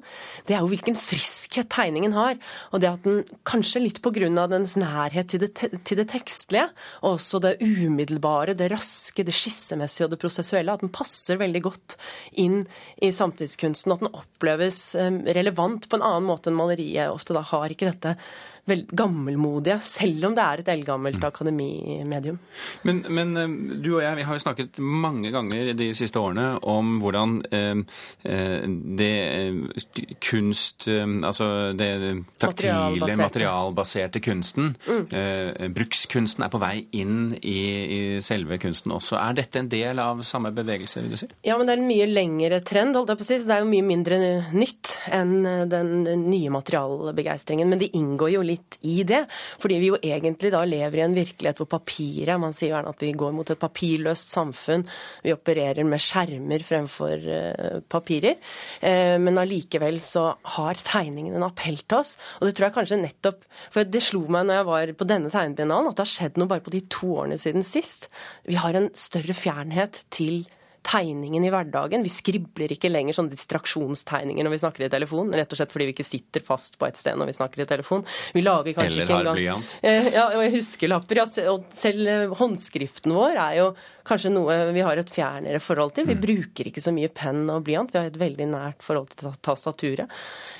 det 0.46 0.54
er 0.54 0.62
jo 0.62 0.68
hvilken 0.70 0.96
friskhet 0.98 1.70
tegningen 1.72 2.14
har. 2.14 2.36
Og 2.70 2.82
det 2.82 2.90
at 2.90 3.06
den 3.06 3.22
kanskje 3.48 3.82
litt 3.82 4.00
av 4.04 4.50
dens 4.52 4.76
nærhet 4.78 5.30
til 5.32 5.42
det, 5.42 5.52
til 5.56 5.98
det 5.98 6.06
tekstlige, 6.12 6.68
og 7.02 7.16
også 7.16 7.40
det 7.42 7.54
umiddelbare, 7.62 8.54
det 8.54 8.70
raske, 8.72 9.24
det 9.24 9.34
skissemessige 9.34 10.06
og 10.06 10.14
det 10.14 10.20
prosessuelle, 10.22 10.72
at 10.72 10.84
den 10.84 10.92
passer 10.94 11.40
veldig 11.40 11.62
godt 11.64 11.96
inn 12.40 12.62
i 13.02 13.10
samtidskunsten. 13.14 13.94
At 13.94 14.04
den 14.04 14.12
oppleves 14.12 14.94
um, 14.98 15.22
relevant 15.26 15.88
på 15.88 15.98
en 15.98 16.06
annen 16.06 16.28
måte 16.28 16.52
enn 16.52 16.58
maleriet 16.58 17.10
ofte 17.10 17.36
da 17.36 17.42
har 17.48 17.72
ikke 17.72 17.90
dette 17.90 18.14
gammelmodige, 18.66 19.78
selv 19.84 20.30
om 20.30 20.34
det 20.36 20.44
er 20.44 20.62
et 20.62 20.68
eldgammelt 20.72 21.20
mm. 21.20 21.26
akademimedium. 21.28 22.38
Men, 22.82 23.02
men, 23.12 23.36
eh, 23.36 23.56
du 23.84 23.90
og 23.96 24.02
jeg 24.02 24.16
vi 24.16 24.24
har 24.24 24.38
jo 24.38 24.44
snakket 24.44 24.80
mange 24.80 25.30
ganger 25.34 25.72
de 25.76 25.90
siste 25.96 26.20
årene 26.20 26.54
om 26.62 26.98
hvordan 27.02 27.42
eh, 27.52 27.82
eh 28.24 28.64
det 28.94 29.12
eh, 29.28 30.06
kunst 30.20 30.88
Altså 31.24 31.72
det 31.76 32.24
taktile, 32.38 33.16
materialbaserte 33.16 34.20
kunsten, 34.20 34.74
mm. 34.86 35.04
eh, 35.16 35.68
brukskunsten, 35.74 36.44
er 36.44 36.52
på 36.52 36.60
vei 36.62 36.86
inn 36.96 37.34
i, 37.40 37.58
i, 37.84 38.00
selve 38.24 38.58
kunsten 38.62 38.92
også. 38.94 39.16
Er 39.18 39.36
dette 39.38 39.60
en 39.60 39.70
del 39.70 39.98
av 40.02 40.22
samme 40.26 40.52
bevegelse, 40.54 41.02
vil 41.02 41.14
du 41.14 41.20
si? 41.20 41.28
Ja, 41.46 41.56
men 41.58 41.68
det 41.68 41.76
er 41.76 41.82
en 41.82 41.88
mye 41.88 42.08
lengre 42.10 42.60
trend, 42.66 42.96
holdt 42.96 43.12
jeg 43.12 43.20
på 43.20 43.26
å 43.26 43.28
si. 43.28 43.38
Så 43.40 43.50
det 43.50 43.56
er 43.56 43.64
jo 43.64 43.70
mye 43.70 43.86
mindre 43.86 44.20
nytt 44.54 44.94
enn 45.14 45.34
den 45.70 46.26
nye 46.28 46.52
materialbegeistringen. 46.54 47.70
Men 47.70 47.82
det 47.82 47.92
inngår 47.96 48.33
jo 48.36 48.44
litt 48.46 48.78
i 48.86 49.02
det. 49.06 49.24
Fordi 49.62 49.78
vi 49.82 49.90
jo 49.90 49.98
egentlig 50.00 50.52
da 50.54 50.62
lever 50.68 51.00
i 51.00 51.04
en 51.06 51.16
virkelighet 51.16 51.60
hvor 51.62 51.70
papiret 51.74 52.40
Man 52.40 52.54
sier 52.56 52.72
gjerne 52.74 52.92
at 52.94 53.04
vi 53.04 53.12
går 53.16 53.34
mot 53.36 53.50
et 53.50 53.60
papirløst 53.60 54.34
samfunn. 54.34 54.86
Vi 55.24 55.34
opererer 55.34 55.86
med 55.86 56.02
skjermer 56.02 56.64
fremfor 56.66 57.28
uh, 57.28 57.78
papirer. 57.90 58.38
Uh, 58.82 59.16
men 59.22 59.40
allikevel 59.40 60.00
så 60.04 60.26
har 60.56 60.80
tegningen 60.80 61.38
en 61.38 61.46
appell 61.48 61.78
til 61.82 62.00
oss. 62.00 62.16
Og 62.40 62.48
det 62.48 62.56
tror 62.56 62.68
jeg 62.68 62.78
kanskje 62.78 63.00
nettopp 63.02 63.46
For 63.74 63.86
det 63.86 64.02
slo 64.04 64.24
meg 64.28 64.48
når 64.48 64.60
jeg 64.60 64.68
var 64.70 64.96
på 64.98 65.08
denne 65.08 65.32
tegnebiennalen, 65.32 65.90
at 65.90 65.98
det 65.98 66.06
har 66.06 66.14
skjedd 66.14 66.40
noe 66.40 66.50
bare 66.50 66.64
på 66.64 66.74
de 66.74 66.82
to 66.92 67.14
årene 67.20 67.38
siden 67.40 67.64
sist. 67.66 68.10
Vi 68.48 68.58
har 68.60 68.76
en 68.76 68.90
større 68.98 69.36
fjernhet 69.36 70.04
til 70.14 70.44
tegningen 70.44 70.63
i 71.48 71.52
hverdagen. 71.52 72.04
Vi 72.04 72.12
skribler 72.12 72.74
ikke 72.74 72.90
lenger 72.92 73.16
sånne 73.16 73.34
distraksjonstegninger 73.34 74.44
når 74.44 74.54
vi 74.54 74.60
snakker 74.62 74.86
i 74.86 74.90
telefon, 74.92 75.32
rett 75.34 75.50
og 75.50 75.60
slett 75.60 75.72
fordi 75.72 75.88
vi 75.88 75.96
ikke 75.96 76.06
sitter 76.06 76.44
fast 76.44 76.78
på 76.78 76.88
et 76.88 77.00
sted 77.00 77.18
når 77.18 77.32
vi 77.32 77.36
snakker 77.38 77.64
i 77.64 77.68
telefon. 77.70 78.04
Vi 78.34 78.44
lager 78.44 78.76
kanskje 78.76 78.92
Eller 78.92 79.08
ikke 79.08 79.18
engang 79.20 79.40
blyant. 79.40 79.76
Eh, 79.82 80.12
ja, 80.14 80.28
og 80.36 80.56
huskelapper. 80.58 81.22
Ja, 81.22 81.26
og 81.52 81.66
selv 81.74 82.08
eh, 82.10 82.36
håndskriften 82.38 83.14
vår 83.16 83.40
er 83.48 83.58
jo 83.62 83.68
kanskje 84.04 84.32
noe 84.34 84.56
vi 84.74 84.84
har 84.84 85.00
et 85.00 85.10
fjernere 85.10 85.60
forhold 85.62 85.94
til. 85.96 86.08
Vi 86.08 86.18
mm. 86.18 86.24
bruker 86.24 86.70
ikke 86.70 86.84
så 86.84 86.92
mye 86.94 87.10
penn 87.12 87.46
og 87.52 87.64
blyant, 87.66 87.92
vi 87.92 88.00
har 88.00 88.10
et 88.10 88.20
veldig 88.20 88.48
nært 88.52 88.84
forhold 88.84 89.14
til 89.14 89.32
tastaturet. 89.44 90.12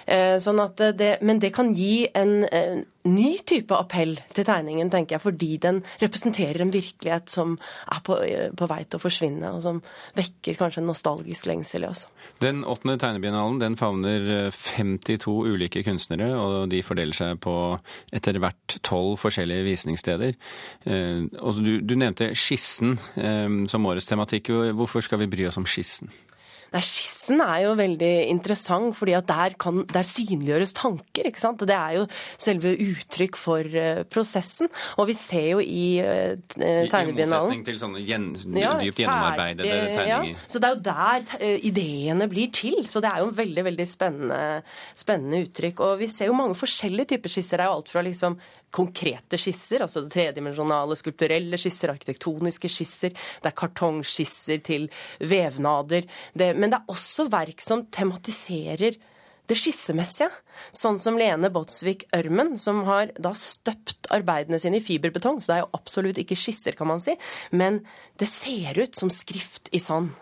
Eh, 0.06 0.36
sånn 0.42 0.60
det, 0.76 1.16
men 1.24 1.40
det 1.40 1.52
kan 1.56 1.72
gi 1.76 2.06
en, 2.16 2.42
en, 2.44 2.84
ny 3.04 3.34
type 3.44 3.76
appell 3.76 4.14
til 4.32 4.46
tegningen, 4.48 4.88
tenker 4.88 5.18
jeg, 5.18 5.20
fordi 5.20 5.48
den 5.60 5.82
representerer 6.00 6.62
en 6.64 6.70
virkelighet 6.72 7.28
som 7.28 7.50
er 7.92 8.00
på, 8.04 8.16
på 8.56 8.68
vei 8.70 8.78
til 8.86 8.96
å 8.96 9.02
forsvinne, 9.02 9.50
og 9.52 9.60
som 9.60 9.82
vekker 10.16 10.56
kanskje 10.56 10.80
en 10.80 10.88
nostalgisk 10.88 11.50
lengsel 11.50 11.84
i 11.84 11.90
oss. 11.90 12.06
Den 12.40 12.62
åttende 12.64 12.96
tegnebiennalen 13.02 13.60
den 13.60 13.76
favner 13.76 14.48
52 14.56 15.34
eh, 15.34 15.52
ulike 15.52 15.84
kunstnere, 15.84 16.30
og 16.32 16.72
de 16.72 16.80
fordeler 16.84 17.16
seg 17.16 17.42
på 17.44 17.56
etter 18.16 18.40
hvert 18.40 18.78
tolv 18.88 19.18
forskjellige 19.20 19.68
visningssteder. 19.68 20.40
Og 21.44 21.60
du, 21.60 21.74
du 21.84 21.94
nevnte 22.00 22.30
skissen 22.38 22.96
som 23.70 23.90
årets 23.90 24.08
tematikk. 24.10 24.52
Hvorfor 24.76 25.04
skal 25.04 25.22
vi 25.24 25.30
bry 25.30 25.48
oss 25.48 25.60
om 25.60 25.68
skissen? 25.68 26.12
Nei, 26.74 26.80
Skissen 26.82 27.38
er 27.38 27.60
jo 27.62 27.74
veldig 27.78 28.12
interessant, 28.32 28.96
fordi 28.98 29.14
at 29.14 29.28
der, 29.28 29.54
kan, 29.60 29.84
der 29.86 30.06
synliggjøres 30.06 30.74
tanker. 30.74 31.28
ikke 31.28 31.42
sant? 31.42 31.62
Det 31.62 31.76
er 31.76 32.00
jo 32.00 32.06
selve 32.34 32.72
uttrykk 32.74 33.38
for 33.38 33.76
uh, 33.78 34.02
prosessen. 34.10 34.70
Og 34.98 35.06
vi 35.12 35.14
ser 35.14 35.46
jo 35.52 35.62
i 35.62 36.02
uh, 36.02 36.34
tegnebiennalen 36.58 37.14
I 37.14 37.30
motsetning 37.30 37.62
til 37.68 37.78
sånne 37.78 38.02
gjen, 38.02 38.26
ja, 38.58 38.74
dypt 38.82 39.04
gjennomarbeidede 39.04 39.70
ferdig, 39.70 39.94
tegninger. 40.00 40.32
Ja. 40.32 40.48
Så 40.50 40.58
det 40.58 40.70
er 40.70 40.74
jo 40.74 40.82
der 40.90 41.28
uh, 41.36 41.68
ideene 41.70 42.28
blir 42.32 42.50
til. 42.54 42.82
Så 42.90 43.04
det 43.04 43.12
er 43.12 43.22
jo 43.22 43.30
en 43.30 43.38
veldig 43.38 43.66
veldig 43.70 43.88
spennende, 43.94 44.42
spennende 44.98 45.44
uttrykk. 45.46 45.86
Og 45.86 46.02
vi 46.02 46.10
ser 46.10 46.32
jo 46.32 46.38
mange 46.42 46.58
forskjellige 46.58 47.14
typer 47.14 47.36
skisser. 47.36 47.62
Det 47.62 47.68
er 47.68 47.70
jo 47.70 47.78
alt 47.78 47.94
fra 47.94 48.02
liksom 48.02 48.40
konkrete 48.74 49.38
skisser, 49.40 49.84
altså 49.84 50.04
tredimensjonale 50.10 50.98
skulpturelle 50.98 51.58
skisser, 51.60 51.94
arkitektoniske 51.94 52.70
skisser, 52.72 53.14
det 53.14 53.50
er 53.50 53.58
kartongskisser 53.58 54.62
til 54.66 54.88
vevnader. 55.22 56.08
Det, 56.34 56.52
men 56.58 56.72
det 56.72 56.80
er 56.80 56.94
også 56.94 57.28
verk 57.32 57.62
som 57.64 57.86
tematiserer 57.94 58.98
det 59.50 59.56
skissemessige. 59.60 60.30
Sånn 60.74 60.98
som 61.02 61.18
Lene 61.20 61.50
Botsvik 61.52 62.06
Ørmen, 62.16 62.54
som 62.60 62.82
har 62.88 63.12
da 63.20 63.34
støpt 63.36 64.08
arbeidene 64.14 64.60
sine 64.60 64.80
i 64.80 64.84
fiberbetong. 64.84 65.40
Så 65.40 65.52
det 65.52 65.56
er 65.58 65.64
jo 65.66 65.72
absolutt 65.76 66.20
ikke 66.22 66.38
skisser, 66.38 66.76
kan 66.78 66.88
man 66.88 67.02
si. 67.04 67.16
Men 67.52 67.82
det 68.20 68.30
ser 68.30 68.78
ut 68.80 68.96
som 68.96 69.12
skrift 69.12 69.68
i 69.76 69.82
sand. 69.82 70.14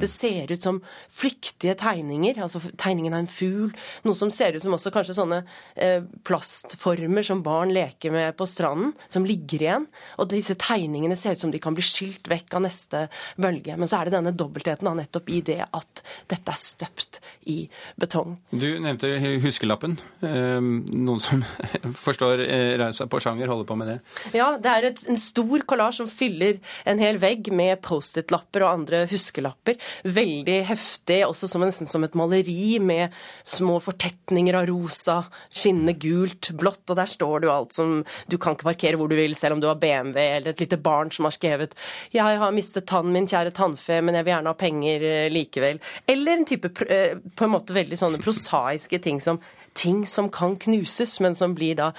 Det 0.00 0.08
ser 0.10 0.52
ut 0.52 0.62
som 0.62 0.80
flyktige 1.12 1.74
tegninger, 1.78 2.40
altså 2.42 2.60
tegningen 2.80 3.16
av 3.16 3.24
en 3.24 3.30
fugl. 3.30 3.72
Noe 4.06 4.18
som 4.18 4.30
ser 4.32 4.56
ut 4.56 4.64
som 4.64 4.74
også 4.76 4.92
kanskje 4.94 5.16
sånne 5.18 5.42
eh, 5.74 6.04
plastformer 6.26 7.26
som 7.26 7.42
barn 7.44 7.74
leker 7.74 8.14
med 8.14 8.36
på 8.38 8.48
stranden, 8.48 8.94
som 9.12 9.26
ligger 9.28 9.66
igjen. 9.66 9.88
Og 10.22 10.30
disse 10.32 10.56
tegningene 10.60 11.16
ser 11.18 11.36
ut 11.36 11.44
som 11.44 11.52
de 11.52 11.60
kan 11.62 11.76
bli 11.76 11.84
skylt 11.86 12.30
vekk 12.30 12.58
av 12.58 12.66
neste 12.66 13.06
bølge. 13.40 13.76
Men 13.76 13.90
så 13.90 14.00
er 14.00 14.08
det 14.08 14.16
denne 14.16 14.34
dobbeltheten 14.36 14.88
da, 14.88 14.94
nettopp 14.98 15.30
i 15.32 15.42
det 15.44 15.60
at 15.68 16.04
dette 16.30 16.52
er 16.52 16.60
støpt 16.60 17.20
i 17.50 17.58
betong. 18.00 18.36
Du 18.50 18.68
nevnte 18.82 19.10
huskelappen. 19.42 19.96
Ehm, 20.26 20.72
noen 20.94 21.22
som 21.22 21.42
forstår 22.06 22.44
eh, 22.46 22.74
reisa 22.80 23.08
på 23.10 23.20
sjanger, 23.22 23.50
holder 23.50 23.68
på 23.68 23.78
med 23.80 23.92
det? 23.92 23.98
Ja, 24.38 24.52
det 24.62 24.72
er 24.72 24.88
et, 24.92 25.04
en 25.10 25.20
stor 25.20 25.64
kollasj 25.68 26.02
som 26.02 26.10
fyller 26.10 26.60
en 26.88 27.02
hel 27.02 27.18
vegg 27.22 27.50
med 27.54 27.80
Post-It-lapper 27.84 28.66
og 28.66 28.72
andre 28.72 29.04
huskelapper. 29.10 29.78
Veldig 30.04 30.58
heftig, 30.68 31.20
også 31.26 31.48
som, 31.50 31.64
nesten 31.66 31.88
som 31.88 32.04
et 32.06 32.16
maleri 32.18 32.78
med 32.82 33.14
små 33.44 33.78
fortetninger 33.82 34.56
av 34.58 34.68
rosa, 34.70 35.18
skinnende 35.50 35.96
gult, 36.02 36.52
blått, 36.58 36.84
og 36.90 36.98
der 36.98 37.10
står 37.10 37.46
jo 37.46 37.54
alt 37.54 37.76
som 37.76 37.94
Du 38.30 38.38
kan 38.38 38.56
ikke 38.56 38.70
parkere 38.70 39.00
hvor 39.00 39.10
du 39.10 39.16
vil, 39.18 39.36
selv 39.38 39.56
om 39.56 39.62
du 39.62 39.68
har 39.70 39.80
BMW, 39.80 40.20
eller 40.38 40.52
et 40.52 40.62
lite 40.64 40.80
barn 40.80 41.10
som 41.10 41.28
har 41.28 41.36
skrevet 41.36 41.74
'Jeg 42.12 42.38
har 42.38 42.52
mistet 42.52 42.86
tannen 42.86 43.12
min, 43.12 43.26
kjære 43.26 43.52
tannfe, 43.54 44.00
men 44.02 44.14
jeg 44.14 44.24
vil 44.24 44.34
gjerne 44.34 44.52
ha 44.52 44.58
penger 44.58 45.02
eh, 45.02 45.30
likevel'. 45.30 45.80
Eller 46.06 46.32
en 46.32 46.44
type 46.44 46.70
eh, 46.88 47.16
på 47.36 47.44
en 47.44 47.54
måte 47.54 47.74
veldig 47.74 47.98
sånne 47.98 48.22
prosaiske 48.22 48.98
ting 49.02 49.20
som 49.20 49.40
ting 49.72 50.06
som 50.06 50.28
kan 50.28 50.56
knuses, 50.56 51.20
men 51.20 51.34
som 51.34 51.54
blir 51.54 51.76
da 51.78 51.92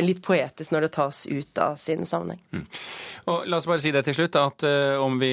litt 0.00 0.22
poetisk 0.24 0.72
når 0.72 0.86
det 0.86 0.92
tas 0.96 1.26
ut 1.26 1.58
av 1.60 1.76
sin 1.80 2.06
sammenheng. 2.06 2.40
Mm. 2.52 2.64
Og 3.32 3.48
La 3.50 3.60
oss 3.60 3.68
bare 3.68 3.82
si 3.82 3.92
det 3.94 4.04
til 4.06 4.16
slutt, 4.16 4.38
at 4.40 4.64
uh, 4.66 5.02
om, 5.02 5.18
vi, 5.20 5.32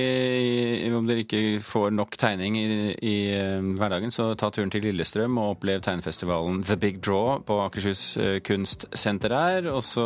om 0.91 1.07
dere 1.07 1.23
ikke 1.25 1.52
får 1.59 1.91
nok 1.91 2.17
tegning 2.17 2.57
i, 2.59 2.67
i 3.01 3.15
uh, 3.37 3.61
hverdagen, 3.77 4.11
så 4.13 4.31
ta 4.39 4.49
turen 4.53 4.71
til 4.73 4.85
Lillestrøm 4.87 5.37
og 5.41 5.57
opplev 5.57 5.83
tegnefestivalen 5.85 6.61
The 6.65 6.77
Big 6.79 6.99
Draw 7.03 7.43
på 7.47 7.57
Akershus 7.65 8.03
uh, 8.17 8.37
kunstsenter 8.45 9.35
her. 9.35 9.69
Og 9.73 9.83
så 9.85 10.05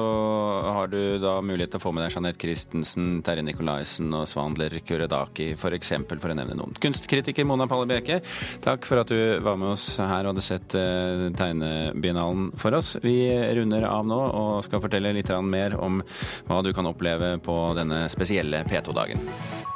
har 0.65 0.91
du 0.91 1.17
da 1.23 1.37
mulighet 1.45 1.75
til 1.75 1.81
å 1.81 1.85
få 1.85 1.93
med 1.95 2.05
deg 2.05 2.17
Jeanette 2.17 2.41
Christensen, 2.41 3.21
Terje 3.25 3.45
Nikolaisen 3.47 4.11
og 4.17 4.27
Svandler 4.29 4.79
Kuredaki, 4.81 5.51
f.eks., 5.53 5.63
for, 5.63 5.77
eksempel, 5.77 6.21
for 6.23 6.33
å 6.33 6.37
nevne 6.39 6.57
noen. 6.57 6.75
Kunstkritiker 6.81 7.47
Mona 7.47 7.69
Palle 7.69 7.87
Bjerke, 7.89 8.19
takk 8.63 8.87
for 8.87 9.03
at 9.03 9.13
du 9.13 9.39
var 9.43 9.59
med 9.59 9.73
oss 9.75 9.89
her 9.99 10.25
og 10.25 10.33
hadde 10.33 10.45
sett 10.45 10.77
uh, 10.79 11.27
tegnebiennalen 11.37 12.51
for 12.57 12.77
oss. 12.77 12.95
Vi 13.03 13.17
runder 13.57 13.87
av 13.89 14.07
nå 14.07 14.19
og 14.27 14.65
skal 14.67 14.83
fortelle 14.83 15.15
litt 15.15 15.31
mer 15.43 15.75
om 15.79 16.01
hva 16.47 16.61
du 16.63 16.73
kan 16.75 16.87
oppleve 16.89 17.35
på 17.43 17.57
denne 17.77 18.05
spesielle 18.11 18.63
P2-dagen. 18.67 19.75